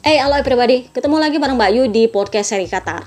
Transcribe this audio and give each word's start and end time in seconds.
Hey, 0.00 0.16
halo 0.16 0.32
everybody. 0.40 0.88
Ketemu 0.96 1.20
lagi 1.20 1.36
bareng 1.36 1.60
Mbak 1.60 1.70
Yu 1.76 1.84
di 1.92 2.08
podcast 2.08 2.56
seri 2.56 2.64
Qatar. 2.64 3.04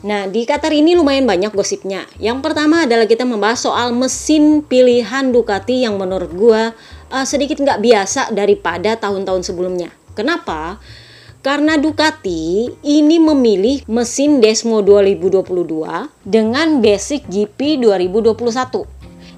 Nah, 0.00 0.24
di 0.32 0.48
Qatar 0.48 0.72
ini 0.72 0.96
lumayan 0.96 1.28
banyak 1.28 1.52
gosipnya. 1.52 2.08
Yang 2.16 2.40
pertama 2.40 2.88
adalah 2.88 3.04
kita 3.04 3.28
membahas 3.28 3.60
soal 3.68 3.92
mesin 3.92 4.64
pilihan 4.64 5.28
Ducati 5.28 5.84
yang 5.84 6.00
menurut 6.00 6.32
gua 6.32 6.72
uh, 7.12 7.28
sedikit 7.28 7.60
nggak 7.60 7.84
biasa 7.84 8.32
daripada 8.32 8.96
tahun-tahun 8.96 9.44
sebelumnya. 9.44 9.92
Kenapa? 10.16 10.80
Karena 11.44 11.76
Ducati 11.76 12.64
ini 12.80 13.20
memilih 13.20 13.84
mesin 13.84 14.40
Desmo 14.40 14.80
2022 14.80 15.44
dengan 16.24 16.80
basic 16.80 17.28
GP 17.28 17.76
2021. 17.84 18.88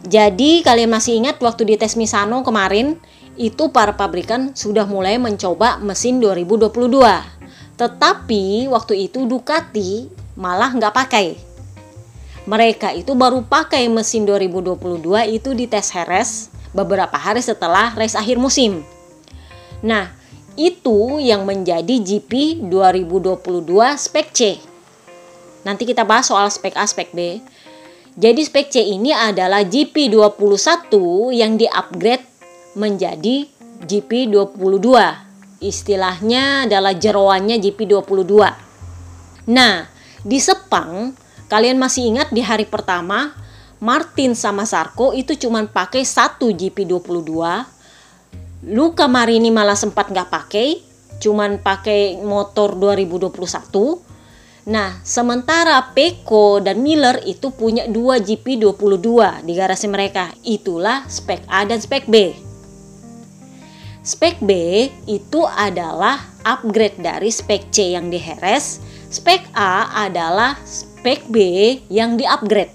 Jadi 0.06 0.62
kalian 0.62 0.94
masih 0.94 1.18
ingat 1.18 1.42
waktu 1.42 1.66
di 1.66 1.74
tes 1.74 1.98
Misano 1.98 2.46
kemarin 2.46 3.02
itu 3.34 3.70
para 3.74 3.94
pabrikan 3.94 4.54
sudah 4.54 4.86
mulai 4.86 5.18
mencoba 5.18 5.82
mesin 5.82 6.22
2022. 6.22 6.70
Tetapi 7.74 8.70
waktu 8.70 9.10
itu 9.10 9.26
Ducati 9.26 10.06
malah 10.38 10.70
nggak 10.70 10.94
pakai. 10.94 11.26
Mereka 12.44 12.92
itu 12.94 13.16
baru 13.16 13.42
pakai 13.42 13.88
mesin 13.88 14.28
2022 14.28 15.32
itu 15.32 15.50
di 15.56 15.64
tes 15.64 15.88
Heres 15.90 16.52
beberapa 16.76 17.16
hari 17.16 17.40
setelah 17.40 17.96
race 17.96 18.14
akhir 18.14 18.36
musim. 18.36 18.84
Nah, 19.80 20.12
itu 20.54 21.18
yang 21.18 21.42
menjadi 21.48 21.98
GP 21.98 22.62
2022 22.68 23.40
spek 23.98 24.28
C. 24.30 24.40
Nanti 25.64 25.88
kita 25.88 26.04
bahas 26.04 26.28
soal 26.28 26.52
spek 26.52 26.76
A, 26.76 26.84
spek 26.84 27.10
B. 27.16 27.40
Jadi 28.14 28.46
spek 28.46 28.70
C 28.70 28.84
ini 28.84 29.10
adalah 29.10 29.66
GP21 29.66 30.94
yang 31.34 31.58
di-upgrade 31.58 32.33
menjadi 32.78 33.48
GP22. 33.82 34.88
Istilahnya 35.64 36.68
adalah 36.68 36.92
jeroannya 36.92 37.56
GP22. 37.58 38.34
Nah, 39.50 39.88
di 40.24 40.38
Sepang, 40.40 41.14
kalian 41.48 41.80
masih 41.80 42.10
ingat 42.10 42.32
di 42.32 42.44
hari 42.44 42.68
pertama, 42.68 43.32
Martin 43.80 44.32
sama 44.32 44.64
Sarko 44.64 45.12
itu 45.12 45.36
cuma 45.36 45.60
pakai 45.64 46.04
satu 46.04 46.52
GP22. 46.52 47.32
Luka 48.64 49.04
Marini 49.04 49.52
malah 49.52 49.76
sempat 49.76 50.08
nggak 50.08 50.32
pakai, 50.32 50.80
cuman 51.20 51.60
pakai 51.60 52.16
motor 52.24 52.76
2021. 52.80 54.00
Nah, 54.64 54.96
sementara 55.04 55.76
Peko 55.92 56.64
dan 56.64 56.80
Miller 56.80 57.20
itu 57.28 57.52
punya 57.52 57.84
dua 57.84 58.16
GP22 58.16 59.08
di 59.44 59.52
garasi 59.52 59.84
mereka. 59.92 60.32
Itulah 60.40 61.04
spek 61.04 61.44
A 61.52 61.68
dan 61.68 61.84
spek 61.84 62.08
B. 62.08 62.32
Spek 64.04 64.36
B 64.44 64.52
itu 65.08 65.48
adalah 65.48 66.20
upgrade 66.44 67.00
dari 67.00 67.32
spek 67.32 67.72
C 67.72 67.96
yang 67.96 68.12
diheres. 68.12 68.84
Spek 69.08 69.40
A 69.56 70.04
adalah 70.04 70.60
spek 70.68 71.24
B 71.32 71.40
yang 71.88 72.20
di-upgrade. 72.20 72.68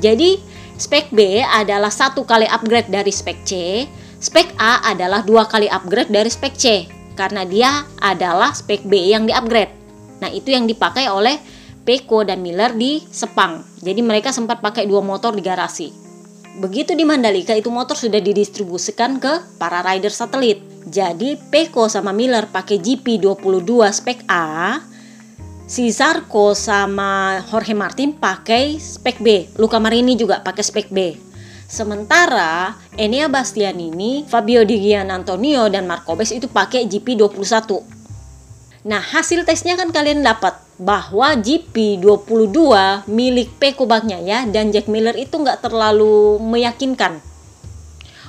Jadi, 0.00 0.40
spek 0.80 1.12
B 1.12 1.44
adalah 1.44 1.92
satu 1.92 2.24
kali 2.24 2.48
upgrade 2.48 2.88
dari 2.88 3.12
spek 3.12 3.44
C. 3.44 3.84
Spek 4.16 4.56
A 4.56 4.80
adalah 4.88 5.20
dua 5.20 5.44
kali 5.44 5.68
upgrade 5.68 6.08
dari 6.08 6.32
spek 6.32 6.56
C. 6.56 6.88
Karena 7.20 7.44
dia 7.44 7.84
adalah 8.00 8.56
spek 8.56 8.88
B 8.88 9.12
yang 9.12 9.28
di-upgrade. 9.28 9.76
Nah, 10.24 10.32
itu 10.32 10.56
yang 10.56 10.64
dipakai 10.64 11.04
oleh 11.04 11.36
Peko 11.84 12.24
dan 12.24 12.40
Miller 12.40 12.72
di 12.72 13.04
Sepang. 13.12 13.60
Jadi 13.84 14.00
mereka 14.00 14.32
sempat 14.32 14.64
pakai 14.64 14.88
dua 14.88 15.04
motor 15.04 15.36
di 15.36 15.44
garasi. 15.44 16.03
Begitu 16.54 16.94
di 16.94 17.02
Mandalika 17.02 17.50
itu 17.50 17.66
motor 17.66 17.98
sudah 17.98 18.22
didistribusikan 18.22 19.18
ke 19.18 19.58
para 19.58 19.82
rider 19.82 20.14
satelit. 20.14 20.62
Jadi 20.86 21.34
Peko 21.50 21.90
sama 21.90 22.14
Miller 22.14 22.46
pakai 22.46 22.78
GP22 22.78 23.70
spek 23.90 24.22
A, 24.30 24.78
si 25.66 25.90
Zarko 25.90 26.54
sama 26.54 27.42
Jorge 27.50 27.74
Martin 27.74 28.14
pakai 28.14 28.78
spek 28.78 29.18
B, 29.18 29.50
Luca 29.58 29.82
Marini 29.82 30.14
juga 30.14 30.46
pakai 30.46 30.62
spek 30.62 30.94
B. 30.94 30.98
Sementara 31.66 32.78
Enea 32.94 33.26
Bastianini, 33.26 34.22
Fabio 34.28 34.62
Di 34.62 34.78
Gian 34.78 35.10
Antonio 35.10 35.66
dan 35.66 35.90
Marcobes 35.90 36.30
itu 36.30 36.46
pakai 36.46 36.86
GP21. 36.86 37.93
Nah, 38.84 39.00
hasil 39.00 39.48
tesnya 39.48 39.80
kan 39.80 39.88
kalian 39.88 40.20
dapat 40.20 40.60
bahwa 40.76 41.32
GP22 41.40 42.52
milik 43.08 43.56
Peko 43.56 43.88
Bagnyaya 43.88 44.44
dan 44.44 44.76
Jack 44.76 44.92
Miller 44.92 45.16
itu 45.16 45.40
nggak 45.40 45.64
terlalu 45.64 46.36
meyakinkan. 46.44 47.16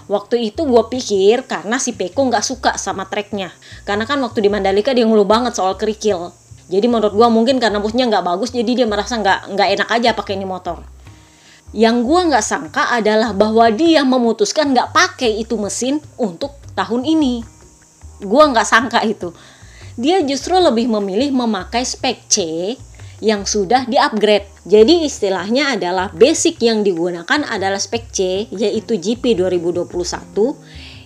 Waktu 0.07 0.55
itu 0.55 0.63
gue 0.63 0.83
pikir 0.88 1.44
karena 1.44 1.75
si 1.75 1.91
Peko 1.91 2.31
nggak 2.31 2.39
suka 2.39 2.71
sama 2.79 3.03
treknya. 3.03 3.51
Karena 3.83 4.07
kan 4.07 4.15
waktu 4.23 4.39
di 4.39 4.47
Mandalika 4.47 4.95
dia 4.95 5.03
ngeluh 5.03 5.27
banget 5.27 5.59
soal 5.59 5.75
kerikil. 5.75 6.31
Jadi 6.71 6.88
menurut 6.88 7.11
gue 7.11 7.27
mungkin 7.27 7.59
karena 7.59 7.83
busnya 7.83 8.07
nggak 8.07 8.23
bagus 8.23 8.55
jadi 8.55 8.71
dia 8.79 8.88
merasa 8.88 9.19
nggak 9.19 9.59
nggak 9.59 9.69
enak 9.75 9.89
aja 9.91 10.09
pakai 10.15 10.39
ini 10.39 10.47
motor. 10.47 10.79
Yang 11.75 12.07
gue 12.07 12.21
nggak 12.31 12.45
sangka 12.45 12.95
adalah 12.95 13.35
bahwa 13.35 13.67
dia 13.75 14.07
memutuskan 14.07 14.71
nggak 14.71 14.95
pakai 14.95 15.35
itu 15.35 15.59
mesin 15.59 15.99
untuk 16.15 16.55
tahun 16.79 17.03
ini. 17.03 17.44
Gue 18.23 18.44
nggak 18.47 18.63
sangka 18.63 19.03
itu 19.03 19.35
dia 19.95 20.19
justru 20.28 20.56
lebih 20.59 20.91
memilih 20.91 21.31
memakai 21.31 21.88
spek 21.88 22.28
C 22.28 22.38
yang 23.23 23.47
sudah 23.47 23.88
di-upgrade. 23.88 24.44
Jadi 24.67 25.07
istilahnya 25.07 25.79
adalah 25.79 26.11
basic 26.11 26.59
yang 26.59 26.83
digunakan 26.83 27.47
adalah 27.47 27.79
spek 27.79 28.11
C 28.11 28.51
yaitu 28.51 29.00
GP 29.00 29.39
2021 29.39 29.88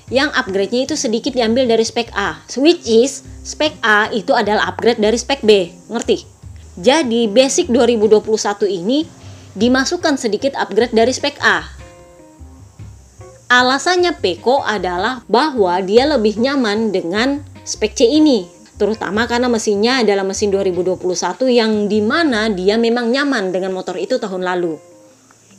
yang 0.10 0.34
upgrade-nya 0.34 0.90
itu 0.90 0.98
sedikit 0.98 1.38
diambil 1.38 1.70
dari 1.70 1.86
spek 1.86 2.10
A. 2.18 2.42
Which 2.58 2.90
is 2.90 3.22
spek 3.46 3.78
A 3.86 4.10
itu 4.10 4.34
adalah 4.34 4.74
upgrade 4.74 4.98
dari 4.98 5.22
spek 5.22 5.46
B. 5.46 5.70
Ngerti? 5.86 6.26
Jadi 6.82 7.30
basic 7.30 7.70
2021 7.70 8.26
ini 8.74 9.06
dimasukkan 9.54 10.18
sedikit 10.18 10.58
upgrade 10.58 10.98
dari 10.98 11.14
spek 11.14 11.38
A. 11.46 11.62
Alasannya 13.50 14.18
Peko 14.18 14.62
adalah 14.66 15.26
bahwa 15.30 15.78
dia 15.82 16.10
lebih 16.10 16.38
nyaman 16.42 16.90
dengan 16.94 17.42
spek 17.66 17.98
C 17.98 18.06
ini 18.06 18.59
terutama 18.80 19.28
karena 19.28 19.52
mesinnya 19.52 20.00
adalah 20.00 20.24
mesin 20.24 20.50
2021 20.56 21.04
yang 21.52 21.92
di 21.92 22.00
mana 22.00 22.48
dia 22.48 22.80
memang 22.80 23.12
nyaman 23.12 23.52
dengan 23.52 23.76
motor 23.76 24.00
itu 24.00 24.16
tahun 24.16 24.42
lalu. 24.48 24.80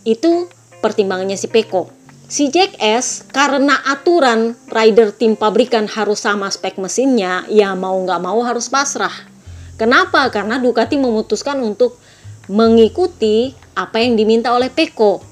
Itu 0.09 0.49
pertimbangannya 0.81 1.37
si 1.37 1.53
Peko. 1.53 1.93
Si 2.31 2.49
Jack 2.49 2.81
S 2.81 3.29
karena 3.29 3.77
aturan 3.85 4.57
rider 4.73 5.13
tim 5.13 5.37
pabrikan 5.37 5.85
harus 5.91 6.25
sama 6.25 6.49
spek 6.49 6.81
mesinnya, 6.81 7.45
ya 7.53 7.77
mau 7.77 7.99
nggak 8.01 8.23
mau 8.23 8.41
harus 8.41 8.73
pasrah. 8.73 9.13
Kenapa? 9.77 10.25
Karena 10.33 10.57
Ducati 10.57 10.97
memutuskan 10.97 11.61
untuk 11.61 12.01
mengikuti 12.49 13.53
apa 13.77 14.01
yang 14.01 14.17
diminta 14.17 14.55
oleh 14.55 14.73
Peko. 14.73 15.30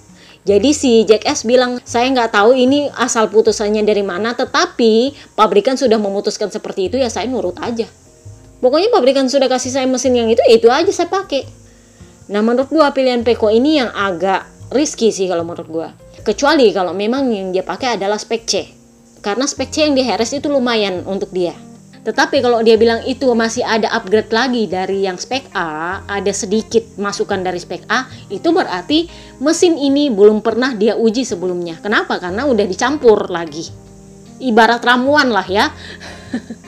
Jadi 0.48 0.72
si 0.72 1.04
Jack 1.04 1.28
S 1.28 1.44
bilang, 1.44 1.76
saya 1.84 2.09
nggak 2.09 2.32
tahu 2.32 2.56
ini 2.56 2.88
asal 2.97 3.28
putusannya 3.28 3.84
dari 3.84 4.00
mana, 4.00 4.32
tetapi 4.32 5.12
pabrikan 5.36 5.76
sudah 5.76 6.00
memutuskan 6.00 6.48
seperti 6.48 6.88
itu 6.88 6.97
ya 6.97 7.12
saya 7.12 7.28
nurut 7.28 7.60
aja. 7.60 7.84
Pokoknya 8.64 8.88
pabrikan 8.88 9.28
sudah 9.28 9.44
kasih 9.44 9.76
saya 9.76 9.84
mesin 9.84 10.16
yang 10.16 10.32
itu, 10.32 10.41
ya 10.48 10.56
itu 10.56 10.72
aja 10.72 10.88
saya 10.88 11.12
pakai. 11.12 11.44
Nah 12.32 12.41
menurut 12.41 12.72
gua 12.72 12.97
pilihan 12.97 13.28
Peko 13.28 13.53
ini 13.53 13.76
yang 13.76 13.92
agak 13.92 14.48
risky 14.72 15.12
sih 15.12 15.28
kalau 15.28 15.44
menurut 15.44 15.69
gua. 15.69 15.88
Kecuali 16.25 16.72
kalau 16.72 16.97
memang 16.97 17.28
yang 17.28 17.53
dia 17.53 17.60
pakai 17.60 18.00
adalah 18.00 18.16
spek 18.16 18.42
C. 18.48 18.53
Karena 19.20 19.44
spek 19.44 19.69
C 19.69 19.84
yang 19.84 19.92
di 19.92 20.00
Harris 20.00 20.32
itu 20.32 20.48
lumayan 20.48 21.04
untuk 21.04 21.28
dia. 21.28 21.53
Tetapi 22.08 22.41
kalau 22.41 22.64
dia 22.64 22.80
bilang 22.80 23.04
itu 23.04 23.28
masih 23.36 23.60
ada 23.69 23.92
upgrade 23.92 24.32
lagi 24.32 24.64
dari 24.64 25.04
yang 25.04 25.20
spek 25.20 25.52
A, 25.52 26.00
ada 26.08 26.32
sedikit 26.32 26.96
masukan 26.96 27.44
dari 27.44 27.60
spek 27.60 27.84
A, 27.84 28.08
itu 28.32 28.48
berarti 28.48 29.12
mesin 29.44 29.76
ini 29.76 30.08
belum 30.08 30.41
pernah 30.41 30.72
dia 30.72 30.97
uji 30.97 31.28
sebelumnya. 31.28 31.76
Kenapa? 31.84 32.16
Karena 32.16 32.48
udah 32.48 32.64
dicampur 32.64 33.28
lagi. 33.28 33.68
Ibarat 34.41 34.80
ramuan 34.80 35.28
lah 35.28 35.44
ya. 35.44 35.68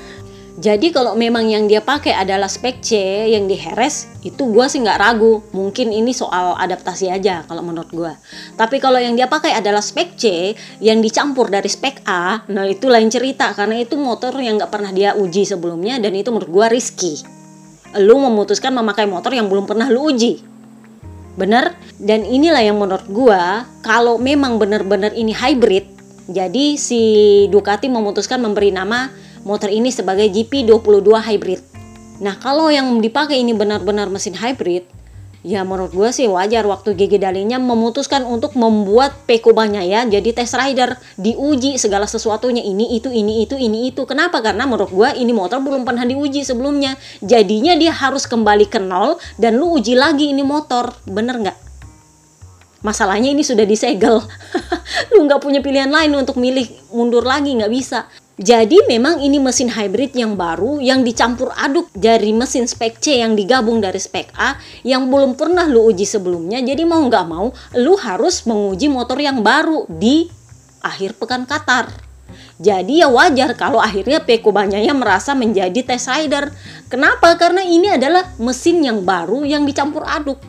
Jadi 0.61 0.93
kalau 0.93 1.17
memang 1.17 1.49
yang 1.49 1.65
dia 1.65 1.81
pakai 1.81 2.13
adalah 2.13 2.45
spek 2.45 2.85
C 2.85 2.93
yang 3.33 3.49
di 3.49 3.57
Heres, 3.57 4.13
itu 4.21 4.45
gue 4.45 4.67
sih 4.69 4.85
nggak 4.85 5.01
ragu. 5.01 5.41
Mungkin 5.57 5.89
ini 5.89 6.13
soal 6.13 6.53
adaptasi 6.53 7.09
aja 7.09 7.49
kalau 7.49 7.65
menurut 7.65 7.89
gue. 7.89 8.13
Tapi 8.61 8.77
kalau 8.77 9.01
yang 9.01 9.17
dia 9.17 9.25
pakai 9.25 9.57
adalah 9.57 9.81
spek 9.81 10.21
C 10.21 10.53
yang 10.85 11.01
dicampur 11.01 11.49
dari 11.49 11.65
spek 11.65 12.05
A, 12.05 12.45
nah 12.53 12.69
itu 12.69 12.93
lain 12.93 13.09
cerita 13.09 13.57
karena 13.57 13.81
itu 13.81 13.97
motor 13.97 14.37
yang 14.37 14.61
nggak 14.61 14.69
pernah 14.69 14.93
dia 14.93 15.17
uji 15.17 15.49
sebelumnya 15.49 15.97
dan 15.97 16.13
itu 16.13 16.29
menurut 16.29 16.53
gue 16.53 16.67
risky. 16.77 17.17
Lu 17.97 18.21
memutuskan 18.21 18.77
memakai 18.77 19.09
motor 19.09 19.33
yang 19.33 19.49
belum 19.49 19.65
pernah 19.65 19.89
lu 19.89 20.13
uji. 20.13 20.45
Bener? 21.41 21.73
Dan 21.97 22.29
inilah 22.29 22.61
yang 22.61 22.77
menurut 22.77 23.09
gue 23.09 23.43
kalau 23.81 24.21
memang 24.21 24.61
bener-bener 24.61 25.17
ini 25.17 25.33
hybrid, 25.33 25.89
jadi 26.29 26.77
si 26.77 27.01
Ducati 27.49 27.89
memutuskan 27.89 28.45
memberi 28.45 28.77
nama 28.77 29.30
motor 29.43 29.73
ini 29.73 29.89
sebagai 29.93 30.29
GP22 30.29 31.09
hybrid. 31.21 31.61
Nah, 32.21 32.37
kalau 32.37 32.69
yang 32.69 33.01
dipakai 33.01 33.41
ini 33.41 33.57
benar-benar 33.57 34.13
mesin 34.13 34.37
hybrid, 34.37 34.85
Ya 35.41 35.65
menurut 35.65 35.97
gue 35.97 36.05
sih 36.13 36.29
wajar 36.29 36.69
waktu 36.69 36.93
Gigi 36.93 37.17
Dalinya 37.17 37.57
memutuskan 37.57 38.29
untuk 38.29 38.53
membuat 38.61 39.25
Peko 39.25 39.57
ya 39.73 40.05
jadi 40.05 40.37
test 40.37 40.53
rider 40.53 41.01
diuji 41.17 41.81
segala 41.81 42.05
sesuatunya 42.05 42.61
ini 42.61 42.93
itu 42.93 43.09
ini 43.09 43.49
itu 43.49 43.57
ini 43.57 43.89
itu. 43.89 44.05
Kenapa? 44.05 44.45
Karena 44.45 44.69
menurut 44.69 44.93
gue 44.93 45.09
ini 45.17 45.33
motor 45.33 45.65
belum 45.65 45.89
pernah 45.89 46.05
diuji 46.05 46.45
sebelumnya. 46.45 46.93
Jadinya 47.25 47.73
dia 47.73 47.89
harus 47.89 48.29
kembali 48.29 48.69
ke 48.69 48.85
nol 48.85 49.17
dan 49.41 49.57
lu 49.57 49.81
uji 49.81 49.97
lagi 49.97 50.29
ini 50.29 50.45
motor 50.45 50.93
bener 51.09 51.41
nggak? 51.41 51.59
Masalahnya 52.85 53.33
ini 53.33 53.41
sudah 53.41 53.65
disegel. 53.69 54.21
Lu 55.13 55.29
nggak 55.29 55.45
punya 55.45 55.61
pilihan 55.61 55.93
lain 55.93 56.17
untuk 56.17 56.41
milih 56.41 56.65
mundur 56.97 57.21
lagi 57.29 57.53
nggak 57.53 57.69
bisa 57.69 58.09
jadi 58.41 58.89
memang 58.89 59.21
ini 59.21 59.37
mesin 59.37 59.69
hybrid 59.69 60.17
yang 60.17 60.33
baru 60.33 60.81
yang 60.81 61.05
dicampur 61.05 61.53
aduk 61.61 61.93
dari 61.93 62.33
mesin 62.33 62.65
spek 62.65 62.97
C 62.97 63.21
yang 63.21 63.37
digabung 63.37 63.85
dari 63.85 64.01
spek 64.01 64.33
A 64.33 64.57
yang 64.81 65.13
belum 65.13 65.37
pernah 65.37 65.69
lu 65.69 65.93
uji 65.93 66.09
sebelumnya. 66.09 66.57
Jadi 66.65 66.89
mau 66.89 67.05
nggak 67.05 67.27
mau 67.29 67.53
lu 67.77 68.01
harus 68.01 68.49
menguji 68.49 68.89
motor 68.89 69.21
yang 69.21 69.45
baru 69.45 69.85
di 69.93 70.25
akhir 70.81 71.21
pekan 71.21 71.45
Qatar. 71.45 71.93
Jadi 72.57 73.05
ya 73.05 73.13
wajar 73.13 73.53
kalau 73.61 73.77
akhirnya 73.77 74.25
Peko 74.25 74.57
Banyaya 74.57 74.97
merasa 74.97 75.37
menjadi 75.37 75.85
test 75.85 76.09
rider. 76.09 76.49
Kenapa? 76.89 77.37
Karena 77.37 77.61
ini 77.61 77.93
adalah 77.93 78.25
mesin 78.41 78.81
yang 78.81 79.05
baru 79.05 79.45
yang 79.45 79.69
dicampur 79.69 80.01
aduk. 80.09 80.41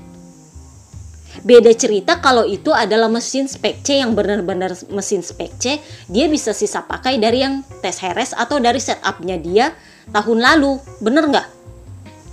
Beda 1.42 1.74
cerita 1.74 2.22
kalau 2.22 2.46
itu 2.46 2.70
adalah 2.70 3.10
mesin 3.10 3.50
spek 3.50 3.82
C 3.82 3.98
yang 3.98 4.14
benar-benar 4.14 4.78
mesin 4.94 5.26
spek 5.26 5.50
C, 5.58 5.82
dia 6.06 6.30
bisa 6.30 6.54
sisa 6.54 6.86
pakai 6.86 7.18
dari 7.18 7.42
yang 7.42 7.66
tes 7.82 7.98
heres 7.98 8.38
atau 8.38 8.62
dari 8.62 8.78
setupnya 8.78 9.42
dia 9.42 9.74
tahun 10.14 10.38
lalu, 10.38 10.78
bener 11.02 11.26
nggak? 11.34 11.48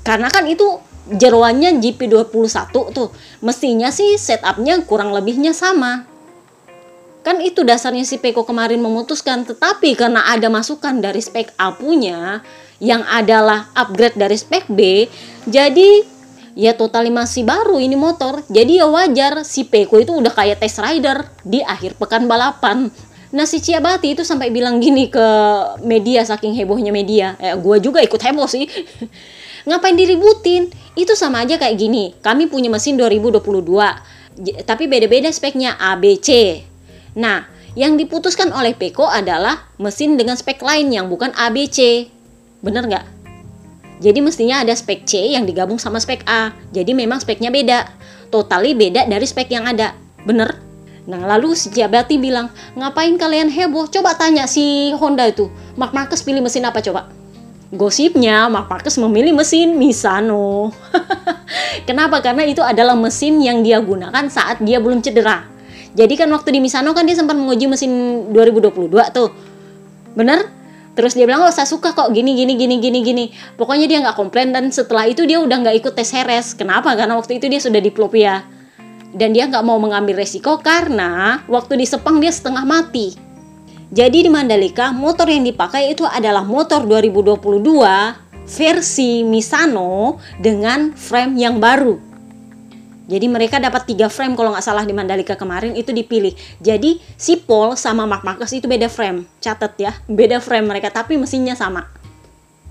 Karena 0.05 0.29
kan 0.29 0.45
itu 0.45 0.77
jeroannya 1.09 1.81
GP21 1.81 2.69
tuh, 2.93 3.09
mestinya 3.41 3.89
sih 3.89 4.21
setupnya 4.21 4.77
kurang 4.85 5.17
lebihnya 5.17 5.57
sama. 5.57 6.05
Kan 7.25 7.41
itu 7.41 7.65
dasarnya 7.65 8.05
si 8.05 8.21
Peko 8.21 8.45
kemarin 8.45 8.81
memutuskan, 8.81 9.49
tetapi 9.49 9.97
karena 9.97 10.29
ada 10.29 10.53
masukan 10.53 11.01
dari 11.01 11.25
spek 11.25 11.57
A 11.57 11.73
punya, 11.73 12.45
yang 12.79 13.03
adalah 13.09 13.73
upgrade 13.73 14.21
dari 14.21 14.37
spek 14.37 14.69
B, 14.69 15.09
jadi 15.49 16.18
ya 16.59 16.75
totali 16.75 17.15
masih 17.15 17.47
baru 17.47 17.79
ini 17.79 17.95
motor 17.95 18.43
jadi 18.51 18.83
ya 18.83 18.87
wajar 18.91 19.47
si 19.47 19.63
Peko 19.63 20.03
itu 20.03 20.11
udah 20.11 20.35
kayak 20.35 20.59
test 20.59 20.83
rider 20.83 21.23
di 21.47 21.63
akhir 21.63 21.95
pekan 21.95 22.27
balapan 22.27 22.91
Nah 23.29 23.45
si 23.45 23.61
Ciabati 23.61 24.17
itu 24.17 24.25
sampai 24.25 24.49
bilang 24.49 24.81
gini 24.81 25.13
ke 25.13 25.27
media 25.85 26.25
saking 26.25 26.57
hebohnya 26.57 26.89
media. 26.89 27.37
Eh, 27.37 27.53
gue 27.61 27.77
juga 27.77 28.01
ikut 28.01 28.17
heboh 28.17 28.49
sih. 28.49 28.65
Ngapain 29.69 29.93
diributin? 29.93 30.73
Itu 30.97 31.13
sama 31.13 31.45
aja 31.45 31.61
kayak 31.61 31.77
gini. 31.77 32.17
Kami 32.25 32.49
punya 32.49 32.73
mesin 32.73 32.97
2022. 32.97 33.45
Tapi 34.65 34.85
beda-beda 34.89 35.29
speknya 35.29 35.77
A, 35.77 35.93
B, 36.01 36.17
C. 36.17 36.63
Nah, 37.21 37.45
yang 37.77 38.01
diputuskan 38.01 38.49
oleh 38.55 38.73
Peko 38.73 39.05
adalah 39.05 39.69
mesin 39.77 40.17
dengan 40.17 40.39
spek 40.39 40.65
lain 40.65 40.89
yang 40.89 41.13
bukan 41.13 41.35
A, 41.37 41.53
B, 41.53 41.69
C. 41.69 42.09
Bener 42.65 42.89
nggak? 42.89 43.05
Jadi 43.99 44.23
mestinya 44.23 44.63
ada 44.63 44.71
spek 44.75 45.03
C 45.05 45.35
yang 45.35 45.43
digabung 45.43 45.79
sama 45.79 45.99
spek 45.99 46.23
A. 46.27 46.55
Jadi 46.71 46.95
memang 46.95 47.19
speknya 47.19 47.51
beda. 47.51 47.91
Totally 48.31 48.79
beda 48.79 49.11
dari 49.11 49.27
spek 49.27 49.51
yang 49.51 49.67
ada. 49.67 49.95
Bener? 50.23 50.69
Nah 51.09 51.25
lalu 51.25 51.57
si 51.57 51.73
Jabati 51.73 52.21
bilang, 52.21 52.53
ngapain 52.77 53.17
kalian 53.17 53.49
heboh? 53.49 53.89
Coba 53.89 54.13
tanya 54.15 54.45
si 54.45 54.93
Honda 54.93 55.25
itu, 55.25 55.49
Mark 55.73 55.97
Marcus 55.97 56.21
pilih 56.21 56.45
mesin 56.45 56.69
apa 56.69 56.85
coba? 56.85 57.09
Gosipnya 57.73 58.49
Mark 58.53 58.69
Marcus 58.69 59.01
memilih 59.01 59.33
mesin 59.33 59.81
Misano. 59.81 60.69
Kenapa? 61.89 62.21
Karena 62.21 62.45
itu 62.45 62.61
adalah 62.61 62.93
mesin 62.93 63.41
yang 63.41 63.65
dia 63.65 63.81
gunakan 63.81 64.29
saat 64.29 64.61
dia 64.61 64.81
belum 64.85 65.01
cedera. 65.01 65.49
Jadi 65.97 66.15
kan 66.21 66.29
waktu 66.29 66.53
di 66.53 66.61
Misano 66.61 66.93
kan 66.93 67.09
dia 67.09 67.17
sempat 67.17 67.41
menguji 67.41 67.73
mesin 67.73 67.93
2022 68.37 68.93
tuh. 69.17 69.33
Bener? 70.13 70.58
Terus 70.99 71.15
dia 71.15 71.31
bilang 71.31 71.47
oh 71.47 71.55
saya 71.55 71.71
suka 71.71 71.95
kok 71.95 72.11
gini 72.11 72.35
gini 72.35 72.59
gini 72.59 72.83
gini 72.83 72.99
gini. 73.07 73.25
Pokoknya 73.55 73.87
dia 73.87 74.03
nggak 74.03 74.19
komplain 74.19 74.51
dan 74.51 74.75
setelah 74.75 75.07
itu 75.07 75.23
dia 75.23 75.39
udah 75.39 75.63
nggak 75.63 75.79
ikut 75.79 75.95
tes 75.95 76.11
heres. 76.11 76.59
Kenapa? 76.59 76.99
Karena 76.99 77.15
waktu 77.15 77.39
itu 77.39 77.47
dia 77.47 77.63
sudah 77.63 77.79
diplopia 77.79 78.43
dan 79.15 79.31
dia 79.31 79.47
nggak 79.47 79.63
mau 79.63 79.79
mengambil 79.79 80.19
resiko 80.19 80.59
karena 80.59 81.41
waktu 81.47 81.79
di 81.79 81.87
Sepang 81.87 82.19
dia 82.19 82.35
setengah 82.35 82.67
mati. 82.67 83.15
Jadi 83.95 84.27
di 84.27 84.31
Mandalika 84.35 84.91
motor 84.91 85.31
yang 85.31 85.47
dipakai 85.47 85.95
itu 85.95 86.03
adalah 86.03 86.43
motor 86.43 86.83
2022 86.83 87.39
versi 88.45 89.23
Misano 89.23 90.19
dengan 90.43 90.93
frame 90.93 91.39
yang 91.39 91.57
baru 91.57 92.08
jadi 93.09 93.25
mereka 93.25 93.57
dapat 93.57 93.89
tiga 93.89 94.13
frame 94.13 94.37
kalau 94.37 94.53
nggak 94.53 94.61
salah 94.61 94.85
di 94.85 94.93
Mandalika 94.93 95.33
kemarin 95.33 95.73
itu 95.73 95.97
dipilih. 95.97 96.37
Jadi 96.61 97.01
si 97.17 97.41
Paul 97.41 97.73
sama 97.81 98.05
Mark 98.05 98.21
Marcus 98.21 98.53
itu 98.53 98.69
beda 98.69 98.93
frame. 98.93 99.25
Catat 99.41 99.81
ya, 99.81 99.97
beda 100.13 100.45
frame 100.45 100.69
mereka 100.69 100.93
tapi 100.93 101.17
mesinnya 101.17 101.57
sama. 101.57 101.89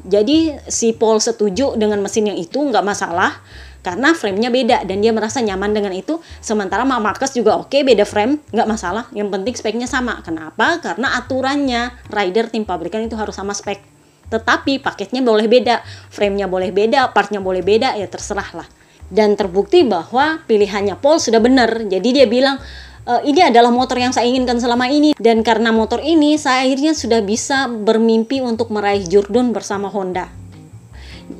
Jadi 0.06 0.54
si 0.70 0.94
Paul 0.94 1.18
setuju 1.18 1.74
dengan 1.74 2.06
mesin 2.06 2.30
yang 2.30 2.38
itu 2.38 2.62
nggak 2.62 2.86
masalah 2.86 3.42
karena 3.82 4.14
framenya 4.14 4.54
beda 4.54 4.78
dan 4.86 5.02
dia 5.02 5.10
merasa 5.10 5.42
nyaman 5.42 5.74
dengan 5.74 5.90
itu. 5.98 6.22
Sementara 6.38 6.86
Mark 6.86 7.02
Marcus 7.02 7.34
juga 7.34 7.58
oke 7.58 7.82
beda 7.82 8.06
frame 8.06 8.38
nggak 8.54 8.70
masalah. 8.70 9.10
Yang 9.18 9.34
penting 9.34 9.54
speknya 9.58 9.90
sama. 9.90 10.22
Kenapa? 10.22 10.78
Karena 10.86 11.18
aturannya 11.18 11.98
rider 12.14 12.54
tim 12.54 12.62
pabrikan 12.62 13.02
itu 13.02 13.18
harus 13.18 13.34
sama 13.34 13.58
spek. 13.58 13.82
Tetapi 14.30 14.86
paketnya 14.86 15.26
boleh 15.26 15.50
beda, 15.50 15.82
framenya 16.14 16.46
boleh 16.46 16.70
beda, 16.70 17.10
partnya 17.10 17.42
boleh 17.42 17.66
beda, 17.66 17.98
ya 17.98 18.06
terserah 18.06 18.52
lah 18.54 18.68
dan 19.08 19.40
terbukti 19.40 19.88
bahwa 19.88 20.44
pilihannya 20.46 21.00
Paul 21.00 21.20
sudah 21.20 21.40
benar. 21.40 21.88
Jadi 21.88 22.10
dia 22.12 22.28
bilang 22.28 22.60
e, 23.08 23.14
ini 23.28 23.44
adalah 23.44 23.72
motor 23.72 23.96
yang 23.96 24.12
saya 24.12 24.28
inginkan 24.28 24.60
selama 24.60 24.92
ini 24.92 25.16
dan 25.16 25.42
karena 25.44 25.72
motor 25.72 26.04
ini 26.04 26.36
saya 26.36 26.68
akhirnya 26.68 26.92
sudah 26.92 27.24
bisa 27.24 27.72
bermimpi 27.72 28.44
untuk 28.44 28.72
meraih 28.72 29.08
Jordan 29.08 29.56
bersama 29.56 29.88
Honda. 29.88 30.28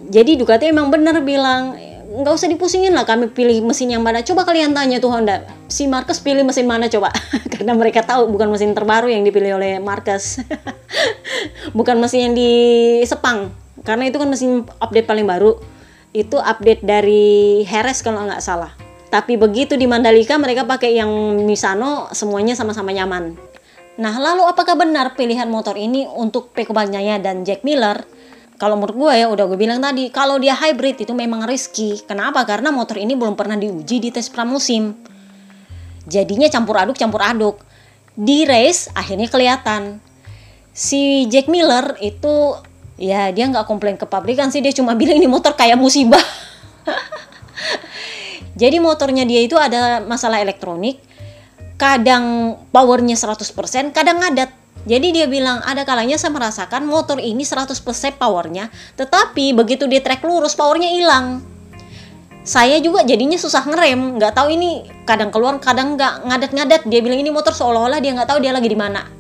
Jadi 0.08 0.40
Ducati 0.40 0.72
emang 0.72 0.88
benar 0.92 1.20
bilang 1.24 1.76
nggak 2.08 2.34
usah 2.34 2.48
dipusingin 2.48 2.96
lah 2.96 3.04
kami 3.04 3.28
pilih 3.28 3.60
mesin 3.68 3.92
yang 3.92 4.02
mana. 4.02 4.24
Coba 4.24 4.48
kalian 4.48 4.72
tanya 4.72 5.04
tuh 5.04 5.12
Honda, 5.12 5.44
si 5.68 5.86
Marcus 5.92 6.24
pilih 6.24 6.48
mesin 6.48 6.64
mana 6.64 6.88
coba? 6.88 7.12
Karena 7.54 7.76
mereka 7.76 8.02
tahu 8.02 8.32
bukan 8.32 8.48
mesin 8.48 8.72
terbaru 8.72 9.12
yang 9.12 9.28
dipilih 9.28 9.60
oleh 9.60 9.84
Marcus. 9.84 10.40
bukan 11.78 12.00
mesin 12.00 12.32
yang 12.32 12.34
di 12.34 12.52
Sepang. 13.04 13.52
Karena 13.84 14.08
itu 14.08 14.18
kan 14.18 14.28
mesin 14.32 14.64
update 14.80 15.08
paling 15.08 15.28
baru 15.28 15.60
itu 16.18 16.42
update 16.42 16.82
dari 16.82 17.62
Heres 17.62 18.02
kalau 18.02 18.26
nggak 18.26 18.42
salah. 18.42 18.74
Tapi 19.14 19.38
begitu 19.38 19.78
di 19.78 19.86
Mandalika 19.86 20.36
mereka 20.42 20.66
pakai 20.66 20.98
yang 20.98 21.10
Misano 21.46 22.10
semuanya 22.12 22.58
sama-sama 22.58 22.90
nyaman. 22.90 23.38
Nah 24.02 24.14
lalu 24.18 24.44
apakah 24.50 24.74
benar 24.74 25.14
pilihan 25.14 25.48
motor 25.48 25.78
ini 25.78 26.10
untuk 26.10 26.52
Peko 26.58 26.74
Bagnaia 26.74 27.22
dan 27.22 27.46
Jack 27.46 27.62
Miller? 27.62 28.02
Kalau 28.58 28.74
menurut 28.74 28.98
gue 28.98 29.14
ya 29.22 29.30
udah 29.30 29.46
gue 29.46 29.58
bilang 29.62 29.78
tadi 29.78 30.10
kalau 30.10 30.42
dia 30.42 30.58
hybrid 30.58 30.98
itu 31.06 31.14
memang 31.14 31.46
risky. 31.46 32.02
Kenapa? 32.10 32.42
Karena 32.44 32.74
motor 32.74 32.98
ini 32.98 33.14
belum 33.14 33.38
pernah 33.38 33.54
diuji 33.54 34.02
di 34.02 34.10
tes 34.10 34.34
pramusim. 34.34 34.98
Jadinya 36.10 36.50
campur 36.50 36.82
aduk 36.82 36.98
campur 36.98 37.22
aduk. 37.22 37.62
Di 38.18 38.50
race 38.50 38.90
akhirnya 38.98 39.30
kelihatan 39.30 40.02
si 40.74 41.30
Jack 41.30 41.50
Miller 41.50 41.98
itu 42.02 42.58
ya 42.98 43.30
dia 43.30 43.46
nggak 43.46 43.70
komplain 43.70 43.96
ke 43.96 44.10
pabrikan 44.10 44.50
sih 44.50 44.60
dia 44.60 44.74
cuma 44.74 44.98
bilang 44.98 45.22
ini 45.22 45.30
motor 45.30 45.54
kayak 45.54 45.78
musibah. 45.78 46.22
Jadi 48.62 48.82
motornya 48.82 49.24
dia 49.24 49.46
itu 49.46 49.54
ada 49.54 50.02
masalah 50.02 50.42
elektronik. 50.42 50.98
Kadang 51.78 52.58
powernya 52.74 53.14
100% 53.14 53.94
kadang 53.94 54.18
ngadat. 54.18 54.50
Jadi 54.90 55.14
dia 55.14 55.30
bilang 55.30 55.62
ada 55.62 55.86
kalanya 55.86 56.18
saya 56.18 56.34
merasakan 56.34 56.90
motor 56.90 57.22
ini 57.22 57.46
100% 57.46 57.78
powernya 58.18 58.72
tetapi 58.96 59.52
begitu 59.52 59.84
dia 59.86 60.02
trek 60.02 60.26
lurus 60.26 60.58
powernya 60.58 60.90
hilang. 60.90 61.46
Saya 62.48 62.80
juga 62.80 63.04
jadinya 63.04 63.36
susah 63.36 63.68
ngerem 63.68 64.18
nggak 64.18 64.34
tahu 64.34 64.56
ini 64.56 64.88
kadang 65.04 65.30
keluar 65.30 65.62
kadang 65.62 66.00
nggak 66.00 66.26
ngadat-ngadat. 66.26 66.82
Dia 66.90 67.00
bilang 67.06 67.22
ini 67.22 67.30
motor 67.30 67.54
seolah-olah 67.54 68.02
dia 68.02 68.16
nggak 68.18 68.30
tahu 68.32 68.40
dia 68.42 68.56
lagi 68.56 68.72
di 68.72 68.80
mana 68.80 69.17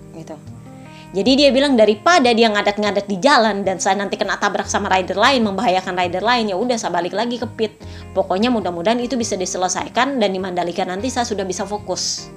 jadi 1.15 1.39
dia 1.39 1.49
bilang 1.55 1.79
daripada 1.79 2.35
dia 2.35 2.51
ngadat-ngadat 2.51 3.07
di 3.07 3.15
jalan 3.23 3.63
dan 3.63 3.79
saya 3.79 3.95
nanti 3.95 4.19
kena 4.19 4.35
tabrak 4.35 4.67
sama 4.67 4.91
rider 4.91 5.15
lain, 5.15 5.39
membahayakan 5.39 5.95
rider 5.95 6.19
lain, 6.19 6.51
ya 6.51 6.59
udah 6.59 6.75
saya 6.75 6.91
balik 6.91 7.15
lagi 7.15 7.39
ke 7.39 7.47
pit. 7.47 7.73
Pokoknya 8.11 8.51
mudah-mudahan 8.51 8.99
itu 8.99 9.15
bisa 9.15 9.39
diselesaikan 9.39 10.19
dan 10.19 10.29
di 10.35 10.39
Mandalika 10.39 10.83
nanti 10.83 11.07
saya 11.07 11.23
sudah 11.23 11.47
bisa 11.47 11.63
fokus. 11.63 12.27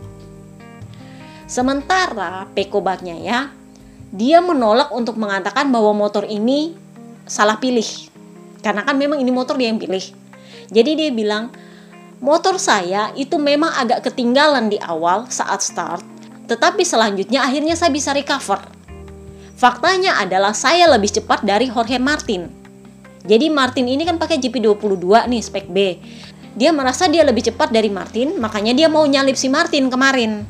Sementara 1.50 2.46
Peko 2.54 2.78
Bagnya 2.78 3.18
ya, 3.18 3.50
dia 4.14 4.38
menolak 4.38 4.94
untuk 4.94 5.18
mengatakan 5.18 5.66
bahwa 5.74 5.90
motor 5.90 6.22
ini 6.22 6.78
salah 7.26 7.58
pilih. 7.58 8.06
Karena 8.62 8.86
kan 8.86 8.94
memang 8.94 9.18
ini 9.18 9.34
motor 9.34 9.58
dia 9.58 9.66
yang 9.66 9.82
pilih. 9.82 10.14
Jadi 10.70 10.94
dia 10.94 11.10
bilang, 11.10 11.50
motor 12.22 12.54
saya 12.54 13.10
itu 13.18 13.34
memang 13.34 13.74
agak 13.74 14.06
ketinggalan 14.06 14.70
di 14.70 14.78
awal 14.78 15.26
saat 15.26 15.58
start 15.58 16.19
tetapi 16.50 16.83
selanjutnya 16.83 17.47
akhirnya 17.47 17.78
saya 17.78 17.95
bisa 17.95 18.11
recover. 18.11 18.59
Faktanya 19.54 20.19
adalah 20.19 20.50
saya 20.50 20.90
lebih 20.90 21.14
cepat 21.14 21.47
dari 21.47 21.71
Jorge 21.71 22.02
Martin. 22.02 22.50
Jadi 23.23 23.47
Martin 23.52 23.87
ini 23.87 24.02
kan 24.02 24.19
pakai 24.19 24.42
GP22 24.42 25.30
nih 25.30 25.42
spek 25.45 25.71
B. 25.71 25.78
dia 26.50 26.75
merasa 26.75 27.07
dia 27.07 27.23
lebih 27.23 27.47
cepat 27.47 27.71
dari 27.71 27.87
Martin, 27.87 28.35
makanya 28.42 28.75
dia 28.75 28.90
mau 28.90 29.07
nyalip 29.07 29.38
si 29.38 29.47
Martin 29.47 29.87
kemarin. 29.87 30.42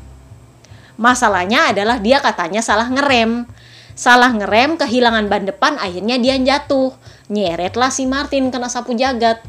Masalahnya 0.97 1.77
adalah 1.77 2.01
dia 2.01 2.25
katanya 2.25 2.65
salah 2.65 2.89
ngerem. 2.89 3.45
Salah 3.93 4.33
ngerem, 4.33 4.81
kehilangan 4.81 5.29
ban 5.29 5.45
depan, 5.45 5.77
akhirnya 5.77 6.17
dia 6.17 6.41
jatuh. 6.41 6.97
Nyeretlah 7.29 7.93
si 7.93 8.09
Martin 8.09 8.49
kena 8.49 8.73
sapu 8.73 8.97
jagat. 8.97 9.45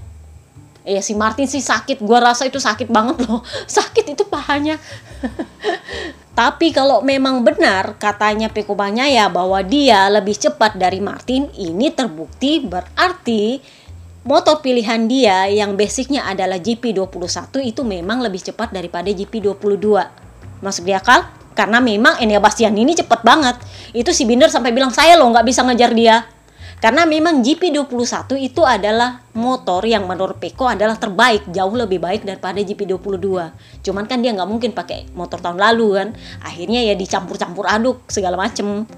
Ya 0.84 1.00
si 1.00 1.16
Martin 1.16 1.48
sih 1.48 1.64
sakit, 1.64 2.04
gua 2.04 2.20
rasa 2.20 2.52
itu 2.52 2.60
sakit 2.60 2.92
banget 2.92 3.24
loh. 3.24 3.40
Sakit 3.80 4.12
itu 4.12 4.28
pahanya. 4.28 4.76
Tapi 6.32 6.72
kalau 6.72 7.04
memang 7.04 7.44
benar 7.44 8.00
katanya 8.00 8.48
Peko 8.48 8.72
ya 8.96 9.28
bahwa 9.28 9.60
dia 9.68 10.08
lebih 10.08 10.40
cepat 10.40 10.80
dari 10.80 11.04
Martin, 11.04 11.52
ini 11.60 11.92
terbukti 11.92 12.64
berarti 12.64 13.60
motor 14.24 14.64
pilihan 14.64 15.12
dia 15.12 15.52
yang 15.52 15.76
basicnya 15.76 16.24
adalah 16.24 16.56
GP21 16.56 17.52
itu 17.68 17.82
memang 17.84 18.24
lebih 18.24 18.40
cepat 18.40 18.72
daripada 18.72 19.12
GP22. 19.12 19.86
Masuk 20.64 20.88
di 20.88 20.94
akal? 20.96 21.28
Karena 21.52 21.84
memang 21.84 22.16
Enea 22.24 22.40
Bastian 22.40 22.80
ini 22.80 22.96
cepat 22.96 23.28
banget. 23.28 23.60
Itu 23.92 24.16
si 24.16 24.24
Binder 24.24 24.48
sampai 24.48 24.72
bilang 24.72 24.94
saya 24.96 25.20
loh 25.20 25.28
nggak 25.36 25.44
bisa 25.44 25.68
ngejar 25.68 25.92
dia. 25.92 26.24
Karena 26.82 27.06
memang 27.06 27.46
GP21 27.46 28.42
itu 28.42 28.66
adalah 28.66 29.22
motor 29.38 29.86
yang 29.86 30.10
menurut 30.10 30.42
Peko 30.42 30.66
adalah 30.66 30.98
terbaik, 30.98 31.46
jauh 31.54 31.78
lebih 31.78 32.02
baik 32.02 32.26
daripada 32.26 32.58
GP22. 32.58 33.30
Cuman 33.86 34.10
kan 34.10 34.18
dia 34.18 34.34
nggak 34.34 34.50
mungkin 34.50 34.74
pakai 34.74 35.14
motor 35.14 35.38
tahun 35.38 35.62
lalu 35.62 35.88
kan. 35.94 36.08
Akhirnya 36.42 36.82
ya 36.82 36.98
dicampur-campur 36.98 37.70
aduk 37.70 38.02
segala 38.10 38.34
macem. 38.34 38.90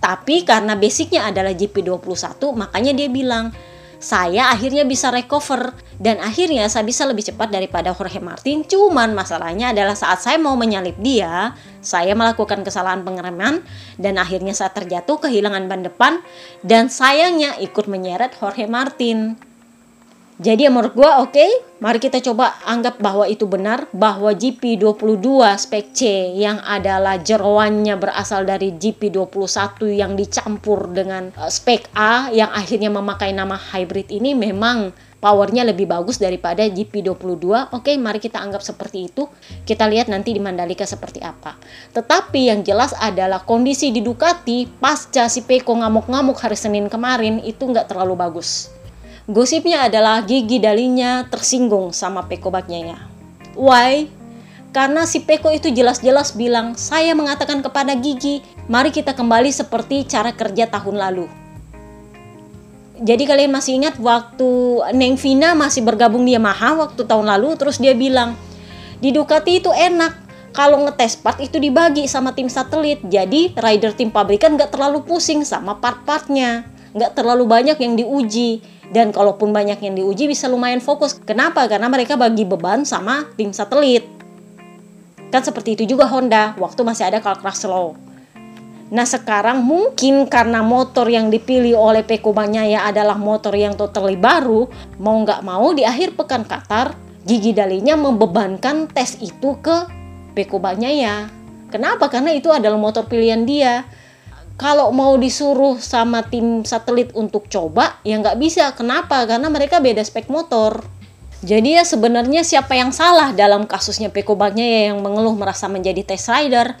Tapi 0.00 0.48
karena 0.48 0.80
basicnya 0.80 1.28
adalah 1.28 1.52
GP21, 1.52 2.40
makanya 2.56 2.96
dia 2.96 3.12
bilang, 3.12 3.52
saya 3.98 4.54
akhirnya 4.54 4.86
bisa 4.86 5.10
recover 5.10 5.74
dan 5.98 6.22
akhirnya 6.22 6.70
saya 6.70 6.86
bisa 6.86 7.02
lebih 7.02 7.26
cepat 7.26 7.50
daripada 7.50 7.90
Jorge 7.90 8.22
Martin. 8.22 8.62
Cuman 8.62 9.10
masalahnya 9.14 9.74
adalah 9.74 9.98
saat 9.98 10.22
saya 10.22 10.38
mau 10.38 10.54
menyalip 10.54 10.94
dia, 11.02 11.58
saya 11.82 12.14
melakukan 12.14 12.62
kesalahan 12.62 13.02
pengereman 13.02 13.66
dan 13.98 14.14
akhirnya 14.22 14.54
saya 14.54 14.70
terjatuh 14.70 15.18
kehilangan 15.26 15.66
ban 15.66 15.82
depan 15.82 16.12
dan 16.62 16.86
sayangnya 16.86 17.58
ikut 17.58 17.90
menyeret 17.90 18.38
Jorge 18.38 18.70
Martin. 18.70 19.47
Jadi 20.38 20.70
menurut 20.70 20.94
gue 20.94 21.02
oke, 21.02 21.34
okay, 21.34 21.50
mari 21.82 21.98
kita 21.98 22.22
coba 22.22 22.54
anggap 22.62 23.02
bahwa 23.02 23.26
itu 23.26 23.42
benar 23.50 23.90
bahwa 23.90 24.30
GP22 24.30 25.26
spek 25.58 25.90
C 25.90 26.30
yang 26.38 26.62
adalah 26.62 27.18
jeroannya 27.18 27.98
berasal 27.98 28.46
dari 28.46 28.70
GP21 28.70 29.98
yang 29.98 30.14
dicampur 30.14 30.94
dengan 30.94 31.34
uh, 31.34 31.50
spek 31.50 31.90
A 31.90 32.30
yang 32.30 32.54
akhirnya 32.54 32.86
memakai 32.86 33.34
nama 33.34 33.58
hybrid 33.58 34.14
ini 34.14 34.38
memang 34.38 34.94
powernya 35.18 35.66
lebih 35.66 35.90
bagus 35.90 36.22
daripada 36.22 36.62
GP22. 36.70 37.74
Oke, 37.74 37.98
mari 37.98 38.22
kita 38.22 38.38
anggap 38.38 38.62
seperti 38.62 39.10
itu. 39.10 39.26
Kita 39.66 39.90
lihat 39.90 40.06
nanti 40.06 40.30
di 40.30 40.38
Mandalika 40.38 40.86
seperti 40.86 41.18
apa. 41.18 41.58
Tetapi 41.90 42.54
yang 42.54 42.62
jelas 42.62 42.94
adalah 42.94 43.42
kondisi 43.42 43.90
di 43.90 44.06
Ducati 44.06 44.70
pasca 44.70 45.26
si 45.26 45.42
Peko 45.42 45.82
ngamuk-ngamuk 45.82 46.38
hari 46.38 46.54
Senin 46.54 46.86
kemarin 46.86 47.42
itu 47.42 47.66
nggak 47.66 47.90
terlalu 47.90 48.14
bagus 48.14 48.77
Gosipnya 49.28 49.84
adalah 49.84 50.24
gigi 50.24 50.56
dalinya 50.56 51.20
tersinggung 51.28 51.92
sama 51.92 52.24
Peko 52.24 52.48
Bagnyaya. 52.48 52.96
Why? 53.52 54.08
Karena 54.72 55.04
si 55.04 55.20
Peko 55.20 55.52
itu 55.52 55.68
jelas-jelas 55.68 56.32
bilang, 56.32 56.72
saya 56.80 57.12
mengatakan 57.12 57.60
kepada 57.60 57.92
Gigi, 57.92 58.40
mari 58.72 58.88
kita 58.88 59.12
kembali 59.12 59.52
seperti 59.52 60.08
cara 60.08 60.32
kerja 60.32 60.72
tahun 60.72 60.96
lalu. 60.96 61.28
Jadi 63.04 63.28
kalian 63.28 63.52
masih 63.52 63.76
ingat 63.76 64.00
waktu 64.00 64.48
Neng 64.96 65.20
Vina 65.20 65.52
masih 65.52 65.84
bergabung 65.84 66.24
di 66.24 66.32
Yamaha 66.32 66.88
waktu 66.88 67.04
tahun 67.04 67.28
lalu, 67.28 67.52
terus 67.60 67.76
dia 67.76 67.92
bilang, 67.92 68.32
di 69.04 69.12
Ducati 69.12 69.60
itu 69.60 69.68
enak, 69.68 70.24
kalau 70.56 70.88
ngetes 70.88 71.20
part 71.20 71.36
itu 71.36 71.60
dibagi 71.60 72.08
sama 72.08 72.32
tim 72.32 72.48
satelit, 72.48 73.04
jadi 73.04 73.52
rider 73.60 73.92
tim 73.92 74.08
pabrikan 74.08 74.56
nggak 74.56 74.72
terlalu 74.72 75.04
pusing 75.04 75.44
sama 75.44 75.76
part-partnya, 75.76 76.64
nggak 76.96 77.12
terlalu 77.12 77.44
banyak 77.44 77.76
yang 77.76 77.92
diuji 77.92 78.77
dan 78.88 79.12
kalaupun 79.12 79.52
banyak 79.52 79.80
yang 79.84 79.94
diuji 79.96 80.28
bisa 80.28 80.48
lumayan 80.48 80.80
fokus. 80.80 81.16
Kenapa? 81.16 81.68
Karena 81.68 81.92
mereka 81.92 82.16
bagi 82.16 82.48
beban 82.48 82.88
sama 82.88 83.28
tim 83.36 83.52
satelit. 83.52 84.04
Kan 85.28 85.44
seperti 85.44 85.76
itu 85.76 85.96
juga 85.96 86.08
Honda 86.08 86.56
waktu 86.56 86.80
masih 86.84 87.04
ada 87.12 87.20
Carl 87.20 87.36
Crutchlow. 87.36 88.08
Nah 88.88 89.04
sekarang 89.04 89.60
mungkin 89.60 90.24
karena 90.24 90.64
motor 90.64 91.04
yang 91.12 91.28
dipilih 91.28 91.76
oleh 91.76 92.00
Peko 92.00 92.32
Banyaya 92.32 92.88
adalah 92.88 93.20
motor 93.20 93.52
yang 93.52 93.76
totally 93.76 94.16
baru, 94.16 94.64
mau 94.96 95.20
nggak 95.20 95.44
mau 95.44 95.76
di 95.76 95.84
akhir 95.84 96.16
pekan 96.16 96.48
Qatar, 96.48 96.96
Gigi 97.28 97.52
Dalinya 97.52 98.00
membebankan 98.00 98.88
tes 98.88 99.20
itu 99.20 99.60
ke 99.60 99.76
Peko 100.32 100.56
Banyaya. 100.56 101.28
Kenapa? 101.68 102.08
Karena 102.08 102.32
itu 102.32 102.48
adalah 102.48 102.80
motor 102.80 103.04
pilihan 103.04 103.44
dia 103.44 103.84
kalau 104.58 104.90
mau 104.90 105.14
disuruh 105.14 105.78
sama 105.78 106.26
tim 106.26 106.66
satelit 106.66 107.14
untuk 107.14 107.46
coba 107.46 108.02
ya 108.02 108.18
nggak 108.18 108.36
bisa. 108.42 108.74
Kenapa? 108.74 109.22
Karena 109.22 109.46
mereka 109.46 109.78
beda 109.78 110.02
spek 110.02 110.26
motor. 110.26 110.82
Jadi 111.38 111.78
ya 111.78 111.86
sebenarnya 111.86 112.42
siapa 112.42 112.74
yang 112.74 112.90
salah 112.90 113.30
dalam 113.30 113.62
kasusnya 113.70 114.10
Peko 114.10 114.34
ya 114.58 114.90
yang 114.90 114.98
mengeluh 114.98 115.38
merasa 115.38 115.70
menjadi 115.70 116.02
test 116.02 116.26
rider 116.26 116.74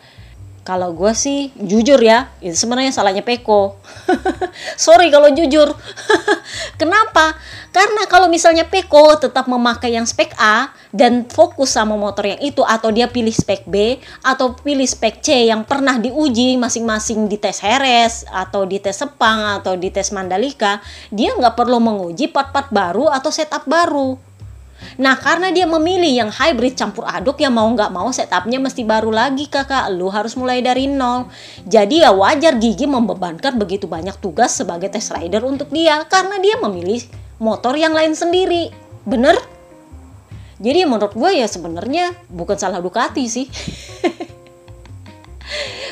kalau 0.68 0.92
gue 0.92 1.16
sih 1.16 1.48
jujur 1.56 1.96
ya, 1.96 2.28
itu 2.44 2.52
sebenarnya 2.52 2.92
salahnya 2.92 3.24
Peko. 3.24 3.80
Sorry 4.76 5.08
kalau 5.08 5.32
jujur. 5.32 5.72
Kenapa? 6.80 7.40
Karena 7.72 8.04
kalau 8.04 8.28
misalnya 8.28 8.68
Peko 8.68 9.16
tetap 9.16 9.48
memakai 9.48 9.96
yang 9.96 10.04
spek 10.04 10.36
A 10.36 10.68
dan 10.92 11.24
fokus 11.24 11.72
sama 11.72 11.96
motor 11.96 12.28
yang 12.28 12.40
itu 12.44 12.60
atau 12.60 12.92
dia 12.92 13.08
pilih 13.08 13.32
spek 13.32 13.64
B 13.64 13.96
atau 14.20 14.52
pilih 14.60 14.84
spek 14.84 15.24
C 15.24 15.48
yang 15.48 15.64
pernah 15.64 15.96
diuji 15.96 16.60
masing-masing 16.60 17.32
di 17.32 17.40
tes 17.40 17.64
Heres 17.64 18.28
atau 18.28 18.68
di 18.68 18.76
tes 18.76 18.92
Sepang 18.92 19.64
atau 19.64 19.72
di 19.72 19.88
tes 19.88 20.12
Mandalika, 20.12 20.84
dia 21.08 21.32
nggak 21.32 21.56
perlu 21.56 21.80
menguji 21.80 22.28
part-part 22.28 22.68
baru 22.68 23.08
atau 23.08 23.32
setup 23.32 23.64
baru 23.64 24.27
Nah 24.98 25.14
karena 25.18 25.54
dia 25.54 25.66
memilih 25.66 26.10
yang 26.10 26.30
hybrid 26.30 26.74
campur 26.74 27.06
aduk 27.06 27.38
ya 27.38 27.50
mau 27.50 27.66
nggak 27.70 27.90
mau 27.94 28.10
setupnya 28.10 28.58
mesti 28.58 28.82
baru 28.82 29.14
lagi 29.14 29.46
kakak. 29.46 29.90
Lu 29.94 30.10
harus 30.10 30.34
mulai 30.34 30.58
dari 30.58 30.90
nol. 30.90 31.30
Jadi 31.66 32.02
ya 32.02 32.10
wajar 32.10 32.58
Gigi 32.58 32.90
membebankan 32.90 33.54
begitu 33.58 33.86
banyak 33.86 34.18
tugas 34.18 34.58
sebagai 34.58 34.90
test 34.90 35.14
rider 35.14 35.46
untuk 35.46 35.70
dia 35.70 36.02
karena 36.10 36.38
dia 36.42 36.58
memilih 36.58 37.04
motor 37.38 37.78
yang 37.78 37.94
lain 37.94 38.18
sendiri. 38.18 38.74
Bener? 39.06 39.38
Jadi 40.58 40.82
menurut 40.82 41.14
gue 41.14 41.38
ya 41.38 41.46
sebenarnya 41.46 42.18
bukan 42.26 42.58
salah 42.58 42.82
Ducati 42.82 43.24
sih. 43.30 43.46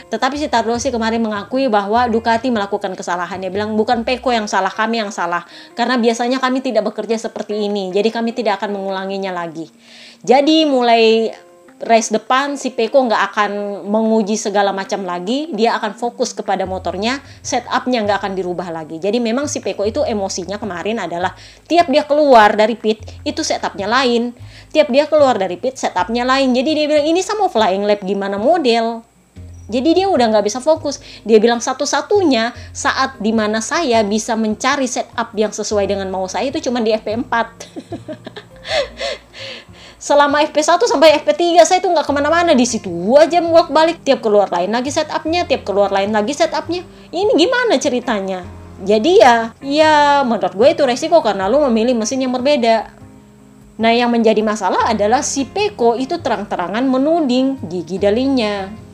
Tetapi 0.07 0.39
si 0.39 0.47
Tardosi 0.47 0.95
kemarin 0.95 1.19
mengakui 1.19 1.67
bahwa 1.67 2.07
Ducati 2.07 2.47
melakukan 2.49 2.95
kesalahan. 2.95 3.43
Dia 3.43 3.51
bilang 3.51 3.75
bukan 3.75 4.07
Peko 4.07 4.31
yang 4.31 4.47
salah, 4.47 4.71
kami 4.71 5.03
yang 5.03 5.11
salah. 5.11 5.43
Karena 5.75 5.99
biasanya 5.99 6.39
kami 6.39 6.63
tidak 6.63 6.87
bekerja 6.87 7.19
seperti 7.19 7.67
ini. 7.67 7.91
Jadi 7.91 8.15
kami 8.15 8.31
tidak 8.31 8.63
akan 8.63 8.79
mengulanginya 8.79 9.35
lagi. 9.35 9.67
Jadi 10.23 10.63
mulai 10.67 11.35
race 11.77 12.09
depan 12.09 12.57
si 12.57 12.73
Peko 12.73 13.05
nggak 13.05 13.23
akan 13.33 13.51
menguji 13.85 14.41
segala 14.41 14.73
macam 14.73 15.05
lagi, 15.05 15.53
dia 15.53 15.77
akan 15.77 15.93
fokus 15.93 16.33
kepada 16.33 16.65
motornya, 16.65 17.21
setupnya 17.45 18.01
nggak 18.01 18.25
akan 18.25 18.33
dirubah 18.33 18.73
lagi. 18.73 18.97
Jadi 18.97 19.21
memang 19.21 19.45
si 19.45 19.61
Peko 19.61 19.85
itu 19.85 20.01
emosinya 20.01 20.57
kemarin 20.57 21.05
adalah 21.05 21.37
tiap 21.69 21.93
dia 21.93 22.09
keluar 22.09 22.57
dari 22.57 22.81
pit 22.81 23.05
itu 23.29 23.45
setupnya 23.45 23.85
lain, 23.85 24.33
tiap 24.73 24.89
dia 24.89 25.05
keluar 25.05 25.37
dari 25.37 25.61
pit 25.61 25.77
setupnya 25.77 26.25
lain. 26.25 26.57
Jadi 26.57 26.71
dia 26.73 26.87
bilang 26.89 27.07
ini 27.13 27.21
sama 27.21 27.53
flying 27.53 27.85
lap 27.85 28.01
gimana 28.01 28.41
model, 28.41 29.05
jadi 29.67 29.99
dia 29.99 30.07
udah 30.07 30.31
nggak 30.31 30.47
bisa 30.47 30.63
fokus. 30.63 31.03
Dia 31.27 31.43
bilang 31.43 31.59
satu-satunya 31.59 32.55
saat 32.71 33.19
di 33.19 33.35
mana 33.35 33.59
saya 33.59 34.07
bisa 34.07 34.39
mencari 34.39 34.87
setup 34.87 35.35
yang 35.35 35.51
sesuai 35.51 35.91
dengan 35.91 36.07
mau 36.07 36.31
saya 36.31 36.55
itu 36.55 36.71
cuma 36.71 36.79
di 36.79 36.95
FP4. 36.95 37.35
Selama 40.07 40.39
FP1 40.47 40.87
sampai 40.87 41.19
FP3 41.19 41.67
saya 41.67 41.83
tuh 41.83 41.91
nggak 41.91 42.07
ke 42.07 42.13
mana-mana 42.15 42.55
di 42.55 42.63
situ 42.63 42.95
aja 43.19 43.43
bolak 43.43 43.75
balik 43.75 44.07
tiap 44.07 44.23
keluar 44.23 44.47
lain 44.55 44.71
lagi 44.71 44.95
setupnya, 44.95 45.43
tiap 45.51 45.67
keluar 45.67 45.91
lain 45.91 46.15
lagi 46.15 46.31
setupnya. 46.31 46.87
Ini 47.11 47.35
gimana 47.35 47.75
ceritanya? 47.75 48.47
Jadi 48.87 49.19
ya, 49.19 49.51
ya 49.65 50.23
menurut 50.23 50.55
gue 50.55 50.69
itu 50.79 50.87
resiko 50.87 51.19
karena 51.27 51.51
lu 51.51 51.59
memilih 51.67 51.99
mesin 51.99 52.23
yang 52.23 52.31
berbeda. 52.31 52.95
Nah 53.83 53.91
yang 53.91 54.15
menjadi 54.15 54.47
masalah 54.47 54.95
adalah 54.95 55.27
si 55.27 55.43
Peko 55.43 55.99
itu 55.99 56.23
terang-terangan 56.23 56.87
menuding 56.87 57.59
gigi 57.67 57.99
dalinya. 57.99 58.86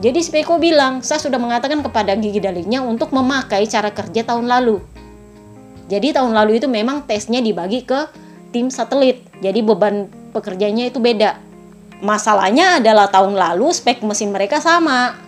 Jadi 0.00 0.24
Speko 0.24 0.56
bilang, 0.56 1.04
saya 1.04 1.20
sudah 1.20 1.36
mengatakan 1.36 1.84
kepada 1.84 2.16
gigi 2.16 2.40
dalingnya 2.40 2.80
untuk 2.80 3.12
memakai 3.12 3.68
cara 3.68 3.92
kerja 3.92 4.24
tahun 4.24 4.48
lalu. 4.48 4.80
Jadi 5.92 6.16
tahun 6.16 6.32
lalu 6.32 6.56
itu 6.56 6.72
memang 6.72 7.04
tesnya 7.04 7.44
dibagi 7.44 7.84
ke 7.84 8.08
tim 8.48 8.72
satelit. 8.72 9.20
Jadi 9.44 9.60
beban 9.60 10.08
pekerjanya 10.32 10.88
itu 10.88 11.04
beda. 11.04 11.36
Masalahnya 12.00 12.80
adalah 12.80 13.12
tahun 13.12 13.36
lalu 13.36 13.68
spek 13.76 14.00
mesin 14.00 14.32
mereka 14.32 14.56
sama. 14.56 15.20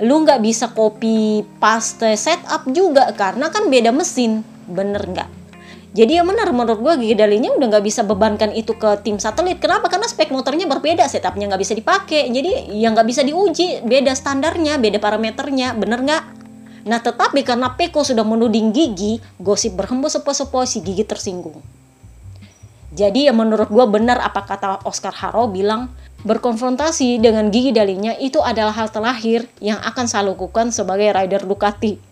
Lu 0.00 0.24
nggak 0.24 0.40
bisa 0.40 0.72
copy 0.72 1.44
paste 1.60 2.16
setup 2.16 2.64
juga 2.72 3.12
karena 3.12 3.52
kan 3.52 3.68
beda 3.68 3.92
mesin. 3.92 4.40
Bener 4.64 5.04
nggak? 5.04 5.37
Jadi 5.88 6.20
ya 6.20 6.22
benar 6.22 6.52
menurut 6.52 6.84
gue 6.84 6.94
gigi 7.00 7.16
dalinya 7.16 7.48
udah 7.56 7.66
nggak 7.72 7.84
bisa 7.84 8.04
bebankan 8.04 8.52
itu 8.52 8.76
ke 8.76 9.00
tim 9.00 9.16
satelit. 9.16 9.56
Kenapa? 9.56 9.88
Karena 9.88 10.04
spek 10.04 10.28
motornya 10.28 10.68
berbeda, 10.68 11.08
setupnya 11.08 11.48
nggak 11.48 11.62
bisa 11.64 11.72
dipakai. 11.72 12.28
Jadi 12.28 12.76
yang 12.76 12.92
nggak 12.92 13.08
bisa 13.08 13.24
diuji, 13.24 13.80
beda 13.88 14.12
standarnya, 14.12 14.76
beda 14.76 15.00
parameternya, 15.00 15.72
bener 15.72 16.04
nggak? 16.04 16.24
Nah 16.84 17.00
tetapi 17.00 17.40
karena 17.40 17.72
Peko 17.72 18.04
sudah 18.04 18.24
menuding 18.24 18.72
Gigi, 18.76 19.20
gosip 19.40 19.80
berhembus 19.80 20.20
sepo-sepo 20.20 20.60
si 20.68 20.84
Gigi 20.84 21.08
tersinggung. 21.08 21.60
Jadi 22.92 23.28
ya 23.28 23.32
menurut 23.32 23.68
gue 23.72 23.84
benar 23.88 24.20
apa 24.20 24.44
kata 24.44 24.84
Oscar 24.84 25.12
Haro 25.12 25.48
bilang 25.48 25.92
berkonfrontasi 26.24 27.20
dengan 27.20 27.48
Gigi 27.48 27.72
dalinya 27.72 28.12
itu 28.16 28.44
adalah 28.44 28.76
hal 28.76 28.92
terakhir 28.92 29.48
yang 29.60 29.80
akan 29.80 30.04
saya 30.04 30.32
lakukan 30.32 30.68
sebagai 30.72 31.12
rider 31.12 31.44
Ducati 31.44 32.07